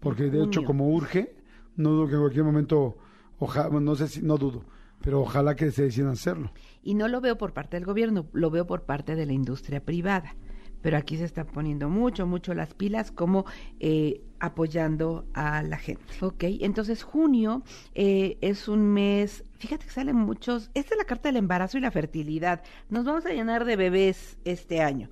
Porque 0.00 0.24
de 0.30 0.44
hecho, 0.44 0.62
como 0.62 0.88
urge, 0.90 1.34
no 1.76 1.90
dudo 1.90 2.06
que 2.06 2.14
en 2.14 2.20
cualquier 2.20 2.44
momento, 2.44 2.96
ojalá, 3.38 3.80
no 3.80 3.96
sé 3.96 4.08
si, 4.08 4.22
no 4.22 4.36
dudo, 4.36 4.64
pero 5.02 5.22
ojalá 5.22 5.56
que 5.56 5.70
se 5.72 5.84
decidan 5.84 6.12
hacerlo. 6.12 6.52
Y 6.82 6.94
no 6.94 7.08
lo 7.08 7.20
veo 7.20 7.36
por 7.36 7.52
parte 7.52 7.76
del 7.76 7.84
gobierno, 7.84 8.26
lo 8.32 8.50
veo 8.50 8.66
por 8.66 8.82
parte 8.82 9.16
de 9.16 9.26
la 9.26 9.32
industria 9.32 9.84
privada. 9.84 10.36
Pero 10.82 10.96
aquí 10.96 11.16
se 11.16 11.24
están 11.24 11.46
poniendo 11.46 11.88
mucho, 11.88 12.26
mucho 12.26 12.54
las 12.54 12.74
pilas 12.74 13.10
como 13.10 13.44
eh, 13.80 14.22
apoyando 14.40 15.26
a 15.34 15.62
la 15.62 15.76
gente. 15.78 16.02
Ok, 16.20 16.44
entonces 16.60 17.02
junio 17.02 17.62
eh, 17.94 18.38
es 18.40 18.68
un 18.68 18.92
mes, 18.92 19.44
fíjate 19.58 19.86
que 19.86 19.90
salen 19.90 20.16
muchos, 20.16 20.70
esta 20.74 20.94
es 20.94 20.98
la 20.98 21.04
carta 21.04 21.28
del 21.28 21.36
embarazo 21.36 21.78
y 21.78 21.80
la 21.80 21.90
fertilidad. 21.90 22.62
Nos 22.90 23.04
vamos 23.04 23.26
a 23.26 23.30
llenar 23.30 23.64
de 23.64 23.76
bebés 23.76 24.38
este 24.44 24.80
año. 24.80 25.10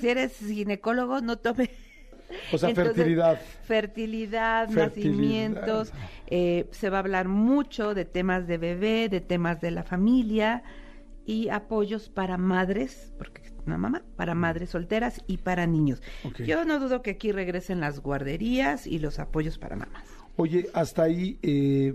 Si 0.00 0.08
eres 0.08 0.36
ginecólogo, 0.38 1.20
no 1.20 1.38
tome... 1.38 1.70
O 2.52 2.58
sea, 2.58 2.68
Entonces, 2.68 2.94
fertilidad. 2.94 3.40
Fertilidad, 3.64 4.68
Fertilidad. 4.68 4.86
nacimientos, 4.86 5.92
eh, 6.28 6.68
se 6.70 6.88
va 6.88 6.98
a 6.98 7.00
hablar 7.00 7.26
mucho 7.28 7.92
de 7.94 8.04
temas 8.04 8.46
de 8.46 8.56
bebé, 8.56 9.08
de 9.08 9.20
temas 9.20 9.60
de 9.60 9.72
la 9.72 9.82
familia 9.82 10.62
y 11.30 11.48
apoyos 11.48 12.08
para 12.08 12.36
madres, 12.38 13.12
porque 13.16 13.42
es 13.42 13.54
una 13.64 13.78
mamá, 13.78 14.02
para 14.16 14.34
madres 14.34 14.70
solteras 14.70 15.22
y 15.28 15.36
para 15.36 15.64
niños. 15.64 16.02
Yo 16.44 16.64
no 16.64 16.80
dudo 16.80 17.02
que 17.02 17.10
aquí 17.10 17.30
regresen 17.30 17.78
las 17.78 18.00
guarderías 18.00 18.84
y 18.84 18.98
los 18.98 19.20
apoyos 19.20 19.56
para 19.56 19.76
mamás. 19.76 20.02
Oye, 20.34 20.68
hasta 20.74 21.04
ahí 21.04 21.38
eh, 21.42 21.94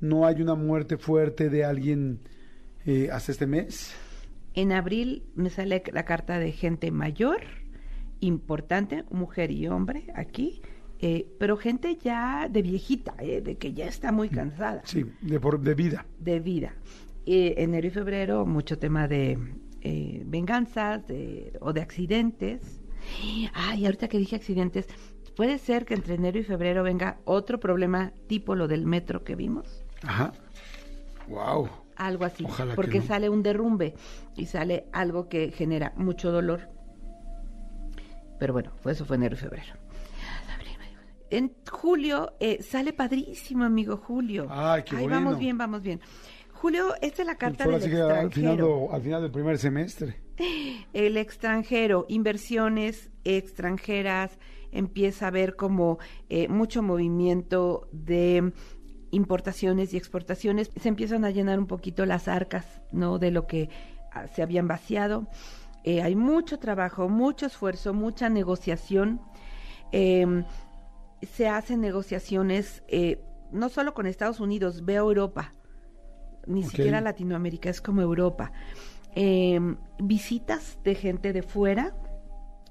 no 0.00 0.26
hay 0.26 0.42
una 0.42 0.54
muerte 0.54 0.98
fuerte 0.98 1.48
de 1.48 1.64
alguien 1.64 2.20
eh, 2.84 3.08
hasta 3.10 3.32
este 3.32 3.46
mes. 3.46 3.94
En 4.52 4.72
abril 4.72 5.22
me 5.34 5.48
sale 5.48 5.82
la 5.90 6.04
carta 6.04 6.38
de 6.38 6.52
gente 6.52 6.90
mayor, 6.90 7.40
importante, 8.20 9.04
mujer 9.10 9.50
y 9.50 9.66
hombre 9.68 10.08
aquí, 10.14 10.60
eh, 11.00 11.26
pero 11.38 11.56
gente 11.56 11.96
ya 11.96 12.48
de 12.50 12.60
viejita, 12.60 13.14
eh, 13.20 13.40
de 13.40 13.56
que 13.56 13.72
ya 13.72 13.86
está 13.86 14.12
muy 14.12 14.28
cansada. 14.28 14.82
Sí, 14.84 15.06
de, 15.22 15.40
por, 15.40 15.58
de 15.58 15.74
vida. 15.74 16.04
de 16.18 16.40
vida. 16.40 16.74
Eh, 17.30 17.62
enero 17.62 17.86
y 17.86 17.90
febrero, 17.90 18.46
mucho 18.46 18.78
tema 18.78 19.06
de 19.06 19.38
eh, 19.82 20.22
venganzas 20.24 21.06
de, 21.06 21.52
o 21.60 21.74
de 21.74 21.82
accidentes. 21.82 22.80
Ay, 23.52 23.84
ahorita 23.84 24.08
que 24.08 24.16
dije 24.16 24.36
accidentes, 24.36 24.86
puede 25.36 25.58
ser 25.58 25.84
que 25.84 25.92
entre 25.92 26.14
enero 26.14 26.38
y 26.38 26.42
febrero 26.42 26.82
venga 26.82 27.18
otro 27.26 27.60
problema 27.60 28.14
tipo 28.28 28.54
lo 28.54 28.66
del 28.66 28.86
metro 28.86 29.24
que 29.24 29.36
vimos. 29.36 29.84
Ajá. 30.04 30.32
Wow. 31.28 31.68
Algo 31.96 32.24
así. 32.24 32.44
Ojalá 32.46 32.72
que 32.72 32.76
porque 32.76 33.00
no. 33.00 33.04
sale 33.04 33.28
un 33.28 33.42
derrumbe 33.42 33.94
y 34.34 34.46
sale 34.46 34.86
algo 34.92 35.28
que 35.28 35.50
genera 35.50 35.92
mucho 35.96 36.32
dolor. 36.32 36.70
Pero 38.38 38.54
bueno, 38.54 38.72
pues 38.82 38.96
eso 38.96 39.04
fue 39.04 39.16
enero 39.16 39.34
y 39.34 39.38
febrero. 39.38 39.74
En 41.30 41.52
julio 41.70 42.32
eh, 42.40 42.62
sale 42.62 42.92
padrísimo, 42.92 43.64
amigo 43.64 43.98
Julio. 43.98 44.46
Ay, 44.48 44.82
qué 44.82 44.96
Ahí 44.96 45.02
bueno. 45.02 45.16
vamos 45.16 45.38
bien, 45.38 45.58
vamos 45.58 45.82
bien. 45.82 46.00
Julio, 46.60 46.94
esta 47.00 47.22
es 47.22 47.26
la 47.26 47.36
carta 47.36 47.64
Fue 47.64 47.78
del 47.78 47.82
al 47.82 47.88
final, 47.88 48.24
extranjero. 48.26 48.92
al 48.92 49.02
final 49.02 49.22
del 49.22 49.30
primer 49.30 49.58
semestre. 49.58 50.16
El 50.92 51.16
extranjero, 51.16 52.04
inversiones 52.08 53.10
extranjeras, 53.22 54.38
empieza 54.72 55.26
a 55.26 55.28
haber 55.28 55.54
como 55.54 55.98
eh, 56.28 56.48
mucho 56.48 56.82
movimiento 56.82 57.88
de 57.92 58.52
importaciones 59.12 59.94
y 59.94 59.98
exportaciones. 59.98 60.70
Se 60.80 60.88
empiezan 60.88 61.24
a 61.24 61.30
llenar 61.30 61.60
un 61.60 61.66
poquito 61.66 62.04
las 62.06 62.26
arcas, 62.26 62.66
¿no? 62.90 63.20
De 63.20 63.30
lo 63.30 63.46
que 63.46 63.70
ah, 64.12 64.26
se 64.26 64.42
habían 64.42 64.66
vaciado. 64.66 65.28
Eh, 65.84 66.02
hay 66.02 66.16
mucho 66.16 66.58
trabajo, 66.58 67.08
mucho 67.08 67.46
esfuerzo, 67.46 67.94
mucha 67.94 68.28
negociación. 68.30 69.20
Em, 69.92 70.44
se 71.22 71.48
hacen 71.48 71.80
negociaciones 71.80 72.82
eh, 72.88 73.22
no 73.52 73.68
solo 73.68 73.94
con 73.94 74.06
Estados 74.06 74.40
Unidos, 74.40 74.84
veo 74.84 75.04
Europa, 75.04 75.52
ni 76.48 76.64
siquiera 76.64 77.00
Latinoamérica, 77.00 77.70
es 77.70 77.80
como 77.80 78.00
Europa. 78.00 78.52
Em, 79.14 79.76
visitas 79.98 80.78
de 80.84 80.94
gente 80.94 81.32
de 81.32 81.42
fuera 81.42 81.94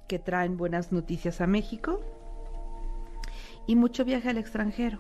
que 0.08 0.20
traen 0.20 0.58
buenas 0.58 0.92
noticias 0.92 1.42
a 1.42 1.48
México 1.48 2.00
y 3.66 3.76
mucho 3.76 4.06
viaje 4.06 4.30
al 4.30 4.38
extranjero. 4.38 5.00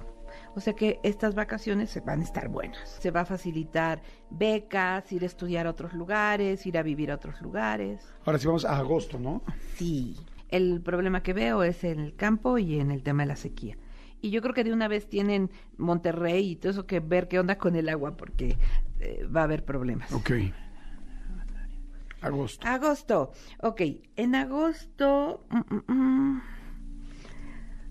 O 0.55 0.59
sea 0.59 0.73
que 0.73 0.99
estas 1.03 1.35
vacaciones 1.35 1.89
se 1.89 2.01
van 2.01 2.21
a 2.21 2.23
estar 2.23 2.49
buenas. 2.49 2.97
Se 2.99 3.11
va 3.11 3.21
a 3.21 3.25
facilitar 3.25 4.01
becas, 4.29 5.11
ir 5.11 5.23
a 5.23 5.27
estudiar 5.27 5.67
a 5.67 5.69
otros 5.69 5.93
lugares, 5.93 6.65
ir 6.65 6.77
a 6.77 6.83
vivir 6.83 7.11
a 7.11 7.15
otros 7.15 7.41
lugares. 7.41 8.01
Ahora 8.25 8.39
sí 8.39 8.47
vamos 8.47 8.65
a 8.65 8.77
agosto, 8.77 9.19
¿no? 9.19 9.41
Sí. 9.75 10.15
El 10.49 10.81
problema 10.81 11.23
que 11.23 11.33
veo 11.33 11.63
es 11.63 11.83
en 11.83 11.99
el 11.99 12.15
campo 12.15 12.57
y 12.57 12.79
en 12.79 12.91
el 12.91 13.03
tema 13.03 13.23
de 13.23 13.27
la 13.27 13.35
sequía. 13.35 13.77
Y 14.21 14.31
yo 14.31 14.41
creo 14.41 14.53
que 14.53 14.63
de 14.63 14.73
una 14.73 14.87
vez 14.87 15.07
tienen 15.07 15.51
Monterrey 15.77 16.51
y 16.51 16.55
todo 16.55 16.71
eso 16.71 16.87
que 16.87 16.99
ver 16.99 17.27
qué 17.27 17.39
onda 17.39 17.57
con 17.57 17.75
el 17.75 17.87
agua 17.89 18.17
porque 18.17 18.57
eh, 18.99 19.25
va 19.25 19.41
a 19.41 19.43
haber 19.43 19.63
problemas. 19.63 20.11
Ok. 20.11 20.31
Agosto. 22.21 22.67
Agosto. 22.67 23.31
Ok, 23.61 23.81
en 24.15 24.35
agosto... 24.35 25.45
mm, 25.49 25.75
mm, 25.75 25.93
mm. 25.93 26.41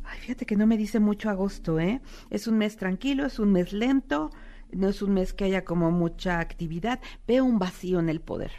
Ay, 0.05 0.19
fíjate 0.21 0.47
que 0.47 0.57
no 0.57 0.67
me 0.67 0.77
dice 0.77 1.01
mucho 1.01 1.31
agosto, 1.31 1.81
¿eh? 1.81 2.01
Es 2.31 2.47
un 2.47 2.59
mes 2.59 2.77
tranquilo, 2.77 3.27
es 3.27 3.39
un 3.39 3.53
mes 3.53 3.73
lento, 3.73 4.31
no 4.73 4.89
es 4.89 5.03
un 5.03 5.15
mes 5.15 5.33
que 5.33 5.45
haya 5.45 5.65
como 5.65 5.91
mucha 5.91 6.39
actividad. 6.39 7.01
Veo 7.27 7.45
un 7.45 7.59
vacío 7.59 7.99
en 7.99 8.09
el 8.09 8.21
poder. 8.21 8.53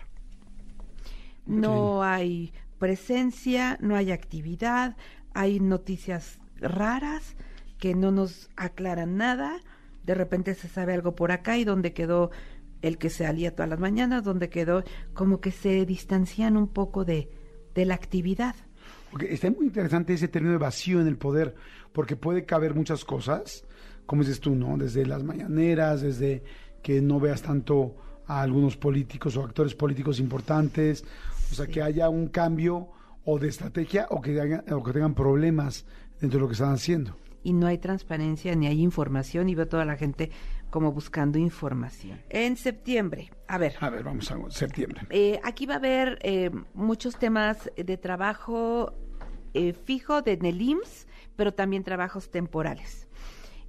No 1.45 2.03
hay 2.03 2.53
presencia, 2.79 3.77
no 3.81 3.95
hay 3.95 4.11
actividad, 4.11 4.97
hay 5.33 5.59
noticias 5.59 6.39
raras 6.59 7.35
que 7.77 7.95
no 7.95 8.11
nos 8.11 8.49
aclaran 8.55 9.17
nada. 9.17 9.59
De 10.05 10.13
repente 10.15 10.55
se 10.55 10.67
sabe 10.67 10.93
algo 10.93 11.15
por 11.15 11.31
acá 11.31 11.57
y 11.57 11.63
donde 11.63 11.93
quedó 11.93 12.31
el 12.81 12.97
que 12.97 13.09
se 13.09 13.25
alía 13.25 13.55
todas 13.55 13.69
las 13.69 13.79
mañanas, 13.79 14.23
donde 14.23 14.49
quedó 14.49 14.83
como 15.13 15.41
que 15.41 15.51
se 15.51 15.85
distancian 15.85 16.57
un 16.57 16.67
poco 16.67 17.05
de, 17.05 17.29
de 17.75 17.85
la 17.85 17.95
actividad. 17.95 18.55
Está 19.19 19.49
muy 19.49 19.65
interesante 19.65 20.13
ese 20.13 20.27
término 20.27 20.53
de 20.53 20.59
vacío 20.59 21.01
en 21.01 21.07
el 21.07 21.17
poder, 21.17 21.55
porque 21.91 22.15
puede 22.15 22.45
caber 22.45 22.75
muchas 22.75 23.03
cosas, 23.03 23.65
como 24.05 24.21
dices 24.21 24.39
tú, 24.39 24.53
¿no? 24.55 24.77
Desde 24.77 25.05
las 25.05 25.23
mañaneras, 25.23 26.01
desde 26.01 26.43
que 26.83 27.01
no 27.01 27.19
veas 27.19 27.41
tanto 27.41 27.95
a 28.27 28.41
algunos 28.41 28.77
políticos 28.77 29.35
o 29.37 29.43
actores 29.43 29.73
políticos 29.75 30.19
importantes, 30.19 31.03
o 31.51 31.55
sea, 31.55 31.65
que 31.67 31.81
haya 31.81 32.09
un 32.09 32.27
cambio 32.27 32.89
o 33.25 33.39
de 33.39 33.47
estrategia 33.47 34.07
o 34.09 34.21
que, 34.21 34.39
hagan- 34.39 34.63
o 34.71 34.83
que 34.83 34.91
tengan 34.93 35.15
problemas 35.15 35.85
dentro 36.19 36.37
de 36.37 36.41
lo 36.43 36.47
que 36.47 36.53
están 36.53 36.73
haciendo. 36.73 37.15
Y 37.47 37.53
no 37.53 37.65
hay 37.67 37.77
transparencia 37.77 38.53
ni 38.55 38.67
hay 38.67 38.81
información 38.81 39.47
y 39.47 39.55
veo 39.55 39.69
toda 39.69 39.85
la 39.85 39.95
gente 39.95 40.31
como 40.69 40.91
buscando 40.91 41.39
información. 41.39 42.19
En 42.29 42.57
septiembre, 42.57 43.31
a 43.47 43.57
ver, 43.57 43.75
A 43.79 43.89
ver, 43.89 44.03
vamos 44.03 44.29
a 44.29 44.37
septiembre. 44.49 45.01
eh, 45.09 45.39
aquí 45.43 45.65
va 45.65 45.75
a 45.75 45.77
haber 45.77 46.19
eh, 46.23 46.51
muchos 46.73 47.17
temas 47.17 47.71
de 47.77 47.95
trabajo 47.97 48.93
eh, 49.53 49.71
fijo 49.71 50.21
de 50.21 50.33
en 50.33 50.45
el 50.45 50.61
IMSS, 50.61 51.07
pero 51.37 51.53
también 51.53 51.83
trabajos 51.85 52.29
temporales. 52.29 53.07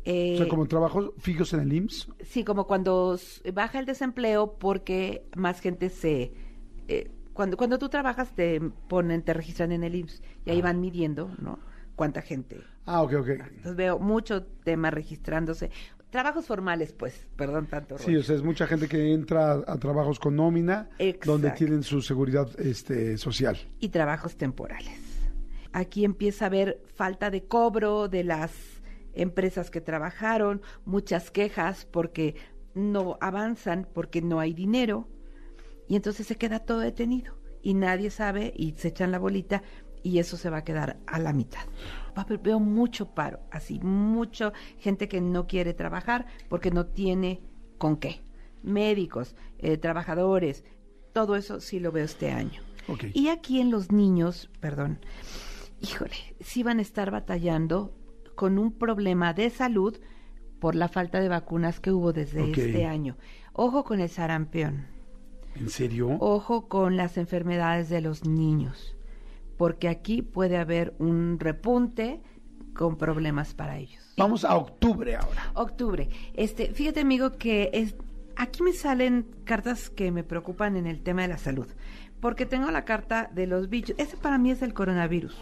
Eh, 0.05 0.35
o 0.35 0.39
sea, 0.39 0.49
como 0.49 0.67
trabajos 0.67 1.13
fijos 1.19 1.53
en 1.53 1.61
el 1.61 1.73
IMSS. 1.73 2.09
Sí, 2.25 2.43
como 2.43 2.67
cuando 2.67 3.17
baja 3.55 3.79
el 3.79 3.87
desempleo 3.87 4.59
porque 4.59 5.23
más 5.37 5.61
gente 5.61 5.89
se... 5.89 6.33
eh, 6.89 7.13
cuando, 7.33 7.57
cuando 7.57 7.79
tú 7.79 7.89
trabajas 7.89 8.35
te 8.35 8.61
ponen, 8.89 9.23
te 9.23 9.35
registran 9.35 9.71
en 9.71 9.85
el 9.85 9.95
IMSS 9.95 10.21
y 10.47 10.51
ahí 10.51 10.61
van 10.63 10.81
midiendo, 10.81 11.31
¿no? 11.39 11.61
Cuánta 11.95 12.23
gente. 12.23 12.57
Ah, 12.91 13.03
ok, 13.03 13.13
ok. 13.21 13.29
Entonces 13.29 13.77
veo 13.77 13.99
mucho 13.99 14.45
tema 14.45 14.91
registrándose. 14.91 15.71
Trabajos 16.11 16.47
formales, 16.47 16.95
pues, 16.95 17.27
perdón 17.37 17.67
tanto. 17.67 17.99
Sí, 17.99 18.07
rollo. 18.07 18.21
o 18.21 18.23
sea, 18.23 18.37
es 18.37 18.43
mucha 18.43 18.67
gente 18.67 18.89
que 18.89 19.13
entra 19.13 19.53
a, 19.53 19.65
a 19.67 19.79
trabajos 19.79 20.19
con 20.19 20.37
nómina, 20.37 20.89
Exacto. 20.99 21.33
donde 21.33 21.51
tienen 21.51 21.83
su 21.83 22.01
seguridad 22.01 22.49
este, 22.59 23.19
social. 23.19 23.59
y 23.79 23.91
trabajos 23.91 24.37
temporales. 24.37 24.99
Aquí 25.75 26.07
empieza 26.07 26.47
a 26.47 26.49
haber 26.49 26.81
falta 26.95 27.31
de 27.31 27.45
cobro 27.45 28.09
de 28.09 28.25
las 28.25 28.53
empresas 29.13 29.71
que 29.71 29.83
trabajaron, 29.83 30.63
muchas 30.87 31.31
quejas 31.31 31.85
porque 31.85 32.37
no 32.75 33.19
avanzan, 33.21 33.87
porque 33.93 34.23
no 34.23 34.41
hay 34.41 34.55
dinero, 34.55 35.09
y 35.89 35.97
entonces 35.97 36.27
se 36.27 36.37
queda 36.37 36.61
todo 36.61 36.79
detenido 36.81 37.35
y 37.63 37.75
nadie 37.75 38.11
sabe 38.11 38.53
y 38.57 38.73
se 38.73 38.89
echan 38.89 39.11
la 39.11 39.19
bolita 39.19 39.63
y 40.03 40.21
eso 40.21 40.37
se 40.37 40.49
va 40.49 40.59
a 40.59 40.65
quedar 40.65 40.99
a 41.07 41.19
la 41.19 41.33
mitad. 41.33 41.61
Veo 42.43 42.61
mucho 42.61 43.15
paro, 43.15 43.41
así, 43.51 43.81
mucho 43.81 44.53
gente 44.79 45.09
que 45.09 45.21
no 45.21 45.47
quiere 45.47 45.75
trabajar 45.75 46.27
porque 46.49 46.71
no 46.71 46.87
tiene 46.87 47.41
con 47.79 47.97
qué. 47.97 48.23
Médicos, 48.63 49.37
eh, 49.59 49.77
trabajadores, 49.77 50.65
todo 51.13 51.37
eso 51.37 51.61
sí 51.61 51.81
lo 51.81 51.93
veo 51.93 52.05
este 52.05 52.31
año. 52.31 52.63
Y 53.13 53.29
aquí 53.29 53.61
en 53.61 53.71
los 53.71 53.93
niños, 53.93 54.51
perdón, 54.61 54.99
híjole, 55.81 56.15
sí 56.41 56.63
van 56.63 56.79
a 56.79 56.83
estar 56.83 57.11
batallando 57.11 57.95
con 58.35 58.59
un 58.59 58.73
problema 58.73 59.35
de 59.35 59.51
salud 59.51 59.99
por 60.59 60.75
la 60.75 60.89
falta 60.89 61.21
de 61.21 61.29
vacunas 61.29 61.81
que 61.81 61.93
hubo 61.93 62.13
desde 62.13 62.51
este 62.51 62.85
año. 62.87 63.17
Ojo 63.53 63.85
con 63.85 64.01
el 64.01 64.09
sarampión, 64.09 64.87
¿En 65.55 65.69
serio? 65.69 66.17
ojo 66.21 66.69
con 66.69 66.97
las 66.97 67.17
enfermedades 67.19 67.89
de 67.89 68.01
los 68.01 68.25
niños, 68.27 68.97
porque 69.59 69.89
aquí 69.89 70.23
puede 70.23 70.57
haber 70.57 70.95
un 70.99 71.39
repunte 71.39 72.23
con 72.73 72.97
problemas 72.97 73.53
para 73.55 73.77
ellos. 73.77 74.15
Vamos 74.17 74.45
a 74.45 74.57
octubre 74.57 75.17
ahora. 75.17 75.51
Octubre. 75.55 76.09
Este, 76.33 76.73
fíjate, 76.73 77.01
amigo, 77.01 77.33
que 77.33 77.71
es, 77.75 77.97
aquí 78.37 78.63
me 78.63 78.73
salen 78.73 79.27
cartas 79.45 79.91
que 79.91 80.13
me 80.13 80.23
preocupan 80.23 80.77
en 80.77 80.87
el 80.87 81.03
tema 81.03 81.23
de 81.23 81.29
la 81.29 81.39
salud. 81.39 81.67
Porque 82.21 82.47
tengo 82.47 82.71
la 82.71 82.85
carta 82.85 83.31
de 83.35 83.47
los 83.49 83.69
bichos. 83.69 83.97
Ese 83.99 84.17
para 84.17 84.39
mí 84.39 84.53
es 84.53 84.63
el 84.63 84.75
coronavirus. 84.75 85.37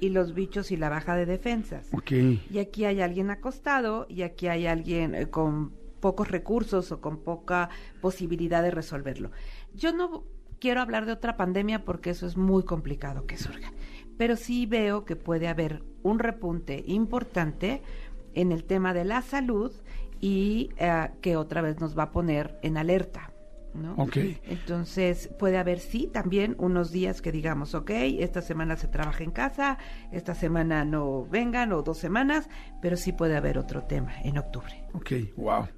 Y 0.00 0.10
los 0.10 0.34
bichos 0.34 0.70
y 0.70 0.76
la 0.76 0.88
baja 0.88 1.16
de 1.16 1.26
defensas. 1.26 1.88
Ok. 1.92 2.12
Y 2.50 2.58
aquí 2.58 2.84
hay 2.84 3.00
alguien 3.00 3.30
acostado 3.30 4.06
y 4.08 4.22
aquí 4.22 4.46
hay 4.46 4.66
alguien 4.66 5.14
eh, 5.14 5.26
con 5.28 5.72
pocos 6.00 6.30
recursos 6.30 6.92
o 6.92 7.00
con 7.00 7.18
poca 7.18 7.70
posibilidad 8.00 8.62
de 8.62 8.70
resolverlo. 8.70 9.32
Yo 9.74 9.92
no 9.92 10.24
quiero 10.66 10.80
hablar 10.80 11.06
de 11.06 11.12
otra 11.12 11.36
pandemia 11.36 11.84
porque 11.84 12.10
eso 12.10 12.26
es 12.26 12.36
muy 12.36 12.64
complicado 12.64 13.24
que 13.24 13.38
surja, 13.38 13.72
pero 14.18 14.34
sí 14.34 14.66
veo 14.66 15.04
que 15.04 15.14
puede 15.14 15.46
haber 15.46 15.84
un 16.02 16.18
repunte 16.18 16.82
importante 16.88 17.82
en 18.34 18.50
el 18.50 18.64
tema 18.64 18.92
de 18.92 19.04
la 19.04 19.22
salud 19.22 19.70
y 20.20 20.70
eh, 20.78 21.10
que 21.20 21.36
otra 21.36 21.60
vez 21.60 21.78
nos 21.80 21.96
va 21.96 22.02
a 22.02 22.10
poner 22.10 22.58
en 22.64 22.78
alerta. 22.78 23.30
¿no? 23.74 23.94
Ok. 23.94 24.16
Entonces 24.42 25.30
puede 25.38 25.56
haber 25.56 25.78
sí 25.78 26.10
también 26.12 26.56
unos 26.58 26.90
días 26.90 27.22
que 27.22 27.30
digamos, 27.30 27.76
ok, 27.76 27.90
esta 28.18 28.42
semana 28.42 28.74
se 28.74 28.88
trabaja 28.88 29.22
en 29.22 29.30
casa, 29.30 29.78
esta 30.10 30.34
semana 30.34 30.84
no 30.84 31.26
vengan 31.26 31.72
o 31.72 31.82
dos 31.82 31.98
semanas, 31.98 32.48
pero 32.82 32.96
sí 32.96 33.12
puede 33.12 33.36
haber 33.36 33.56
otro 33.56 33.84
tema 33.84 34.20
en 34.24 34.36
octubre. 34.36 34.82
Ok, 34.94 35.12
wow. 35.36 35.68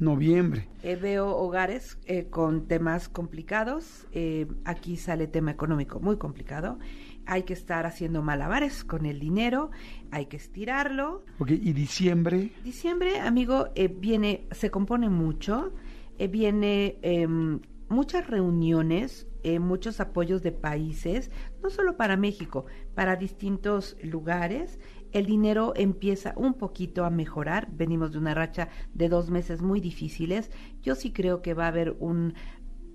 Noviembre. 0.00 0.68
Eh, 0.82 0.96
veo 0.96 1.28
hogares 1.36 1.98
eh, 2.06 2.26
con 2.30 2.66
temas 2.66 3.08
complicados, 3.08 4.06
eh, 4.12 4.46
aquí 4.64 4.96
sale 4.96 5.26
tema 5.26 5.50
económico 5.50 6.00
muy 6.00 6.16
complicado, 6.16 6.78
hay 7.26 7.42
que 7.42 7.52
estar 7.52 7.84
haciendo 7.84 8.22
malabares 8.22 8.82
con 8.82 9.04
el 9.04 9.20
dinero, 9.20 9.70
hay 10.10 10.26
que 10.26 10.38
estirarlo, 10.38 11.24
Ok, 11.38 11.50
y 11.50 11.72
diciembre. 11.74 12.50
Diciembre, 12.64 13.20
amigo, 13.20 13.68
eh, 13.74 13.88
viene, 13.88 14.48
se 14.52 14.70
compone 14.70 15.10
mucho, 15.10 15.72
viene 16.18 16.98
em, 17.02 17.60
muchas 17.90 18.26
reuniones, 18.26 19.26
eh, 19.42 19.58
muchos 19.58 20.00
apoyos 20.00 20.42
de 20.42 20.52
países, 20.52 21.30
no 21.62 21.70
solo 21.70 21.96
para 21.96 22.16
México, 22.16 22.64
para 22.94 23.16
distintos 23.16 23.96
lugares. 24.02 24.78
El 25.12 25.26
dinero 25.26 25.72
empieza 25.76 26.34
un 26.36 26.54
poquito 26.54 27.04
a 27.04 27.10
mejorar. 27.10 27.68
Venimos 27.72 28.12
de 28.12 28.18
una 28.18 28.34
racha 28.34 28.68
de 28.94 29.08
dos 29.08 29.30
meses 29.30 29.62
muy 29.62 29.80
difíciles. 29.80 30.50
Yo 30.82 30.94
sí 30.94 31.12
creo 31.12 31.42
que 31.42 31.54
va 31.54 31.64
a 31.64 31.68
haber 31.68 31.96
un 31.98 32.34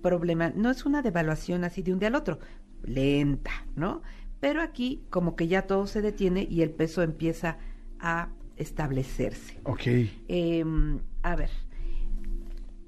problema. 0.02 0.50
No 0.50 0.70
es 0.70 0.86
una 0.86 1.02
devaluación 1.02 1.64
así 1.64 1.82
de 1.82 1.92
un 1.92 1.98
día 1.98 2.08
al 2.08 2.14
otro, 2.14 2.38
lenta, 2.82 3.66
¿no? 3.74 4.02
Pero 4.40 4.62
aquí 4.62 5.02
como 5.10 5.34
que 5.34 5.48
ya 5.48 5.66
todo 5.66 5.86
se 5.86 6.02
detiene 6.02 6.46
y 6.48 6.62
el 6.62 6.70
peso 6.70 7.02
empieza 7.02 7.58
a 7.98 8.28
establecerse. 8.56 9.58
Ok. 9.64 9.82
Em, 10.28 11.00
a 11.22 11.36
ver, 11.36 11.50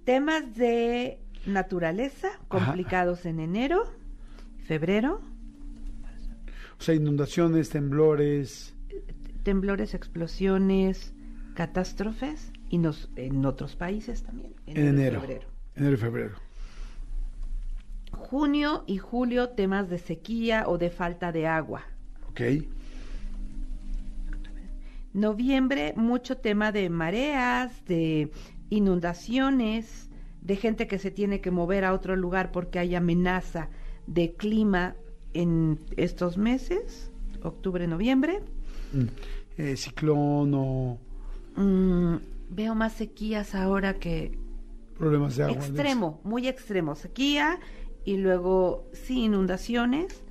temas 0.04 0.54
de 0.54 1.20
naturaleza 1.46 2.28
complicados 2.48 3.26
en 3.26 3.40
enero, 3.40 3.84
febrero, 4.64 5.20
O 6.78 6.82
sea, 6.82 6.94
inundaciones, 6.94 7.70
temblores. 7.70 8.77
Temblores, 9.48 9.94
explosiones, 9.94 11.14
catástrofes 11.54 12.52
y 12.68 12.76
nos, 12.76 13.08
en 13.16 13.46
otros 13.46 13.76
países 13.76 14.22
también. 14.22 14.52
En 14.66 14.76
y 14.76 14.88
enero. 14.88 15.22
febrero. 15.22 15.46
Enero 15.74 15.94
y 15.94 15.96
febrero. 15.96 16.34
Junio 18.12 18.84
y 18.86 18.98
julio, 18.98 19.48
temas 19.48 19.88
de 19.88 19.96
sequía 19.96 20.68
o 20.68 20.76
de 20.76 20.90
falta 20.90 21.32
de 21.32 21.46
agua. 21.46 21.86
Ok. 22.28 22.42
Noviembre, 25.14 25.94
mucho 25.96 26.36
tema 26.36 26.70
de 26.70 26.90
mareas, 26.90 27.86
de 27.86 28.30
inundaciones, 28.68 30.10
de 30.42 30.56
gente 30.56 30.86
que 30.88 30.98
se 30.98 31.10
tiene 31.10 31.40
que 31.40 31.50
mover 31.50 31.86
a 31.86 31.94
otro 31.94 32.16
lugar 32.16 32.52
porque 32.52 32.80
hay 32.80 32.94
amenaza 32.94 33.70
de 34.06 34.34
clima 34.34 34.94
en 35.32 35.78
estos 35.96 36.36
meses, 36.36 37.10
octubre, 37.42 37.86
noviembre. 37.86 38.42
Mm. 38.92 39.06
Eh, 39.58 39.76
ciclón 39.76 40.52
o 40.54 40.98
Mm, 41.56 42.16
veo 42.50 42.74
más 42.76 42.92
sequías 42.92 43.54
ahora 43.54 43.94
que 43.94 44.38
problemas 44.96 45.36
de 45.36 45.44
agua. 45.44 45.54
extremo, 45.56 46.20
muy 46.24 46.46
extremo, 46.48 46.94
sequía 46.94 47.58
y 48.04 48.16
luego 48.18 48.84
sí 48.92 49.24
inundaciones. 49.24 50.22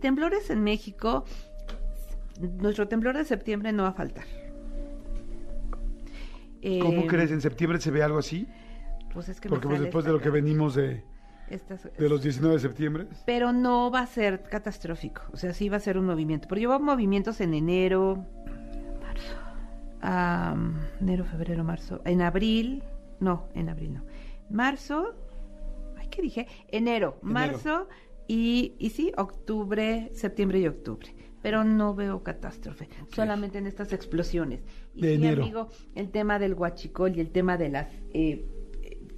Temblores 0.00 0.50
en 0.50 0.62
México, 0.64 1.24
nuestro 2.60 2.88
temblor 2.88 3.16
de 3.16 3.24
septiembre 3.24 3.72
no 3.72 3.82
va 3.84 3.90
a 3.90 3.92
faltar. 3.94 4.24
¿Cómo 6.80 7.02
Eh, 7.02 7.06
crees? 7.06 7.30
¿En 7.30 7.40
septiembre 7.40 7.80
se 7.80 7.90
ve 7.90 8.02
algo 8.02 8.18
así? 8.18 8.46
Pues 9.12 9.28
es 9.28 9.40
que 9.40 9.48
Porque 9.48 9.68
pues, 9.68 9.80
después 9.80 10.04
de 10.04 10.12
lo 10.12 10.20
que 10.20 10.30
venimos 10.30 10.74
de, 10.74 11.02
Estas- 11.50 11.88
de 11.96 12.08
los 12.08 12.22
19 12.22 12.54
de 12.56 12.60
septiembre. 12.60 13.06
Pero 13.24 13.52
no 13.52 13.90
va 13.90 14.00
a 14.00 14.06
ser 14.06 14.42
catastrófico. 14.42 15.22
O 15.32 15.36
sea, 15.36 15.52
sí 15.54 15.68
va 15.68 15.78
a 15.78 15.80
ser 15.80 15.96
un 15.98 16.06
movimiento. 16.06 16.46
Pero 16.48 16.60
llevo 16.60 16.78
movimientos 16.80 17.40
en 17.40 17.54
enero, 17.54 18.26
marzo, 19.00 19.36
enero, 21.00 21.24
febrero, 21.24 21.64
marzo, 21.64 22.00
en 22.04 22.22
abril, 22.22 22.82
no, 23.20 23.48
en 23.54 23.68
abril 23.68 23.94
no, 23.94 24.04
marzo, 24.50 25.14
ay, 25.96 26.08
¿qué 26.08 26.22
dije? 26.22 26.46
Enero, 26.68 27.18
marzo 27.22 27.88
y, 28.26 28.74
y 28.78 28.90
sí, 28.90 29.12
octubre, 29.16 30.10
septiembre 30.14 30.60
y 30.60 30.66
octubre. 30.66 31.14
Pero 31.40 31.62
no 31.62 31.94
veo 31.94 32.22
catástrofe, 32.24 32.88
solamente 33.14 33.58
en 33.58 33.66
estas 33.68 33.92
explosiones. 33.92 34.60
Y 34.94 35.02
De 35.02 35.08
sí, 35.10 35.14
enero. 35.14 35.42
amigo, 35.42 35.68
el 35.94 36.10
tema 36.10 36.38
del 36.40 36.54
huachicol 36.54 37.16
y 37.16 37.20
el 37.20 37.30
tema 37.30 37.56
de 37.56 37.68
las 37.68 37.86
eh, 38.12 38.44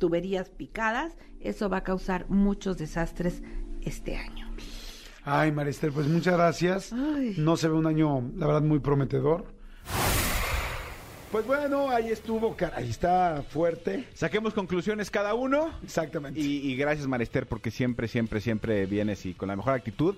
tuberías 0.00 0.50
picadas, 0.50 1.16
eso 1.38 1.68
va 1.68 1.76
a 1.78 1.84
causar 1.84 2.28
muchos 2.28 2.76
desastres 2.76 3.44
este 3.82 4.16
año. 4.16 4.52
Ay, 5.22 5.52
Maristel, 5.52 5.92
pues 5.92 6.08
muchas 6.08 6.34
gracias. 6.34 6.92
Ay. 6.92 7.34
No 7.36 7.56
se 7.56 7.68
ve 7.68 7.74
un 7.74 7.86
año, 7.86 8.32
la 8.36 8.46
verdad, 8.46 8.62
muy 8.62 8.80
prometedor. 8.80 9.44
Pues 11.30 11.46
bueno, 11.46 11.90
ahí 11.90 12.10
estuvo, 12.10 12.56
cara. 12.56 12.78
Ahí 12.78 12.90
está 12.90 13.44
fuerte. 13.48 14.08
Saquemos 14.14 14.52
conclusiones 14.52 15.12
cada 15.12 15.34
uno. 15.34 15.70
Exactamente. 15.84 16.40
Y, 16.40 16.68
y 16.68 16.74
gracias, 16.74 17.06
Marister, 17.06 17.46
porque 17.46 17.70
siempre, 17.70 18.08
siempre, 18.08 18.40
siempre 18.40 18.86
vienes 18.86 19.24
y 19.26 19.34
con 19.34 19.48
la 19.48 19.54
mejor 19.54 19.74
actitud 19.74 20.16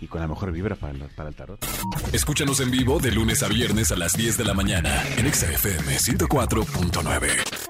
y 0.00 0.06
con 0.06 0.20
la 0.20 0.28
mejor 0.28 0.52
vibra 0.52 0.76
para 0.76 0.92
el, 0.92 1.00
para 1.16 1.30
el 1.30 1.34
tarot. 1.34 1.64
Escúchanos 2.12 2.60
en 2.60 2.70
vivo 2.70 3.00
de 3.00 3.10
lunes 3.10 3.42
a 3.42 3.48
viernes 3.48 3.90
a 3.90 3.96
las 3.96 4.12
10 4.12 4.36
de 4.36 4.44
la 4.44 4.54
mañana 4.54 5.02
en 5.16 5.26
Exa 5.26 5.50
FM 5.50 5.96
104.9. 5.96 7.62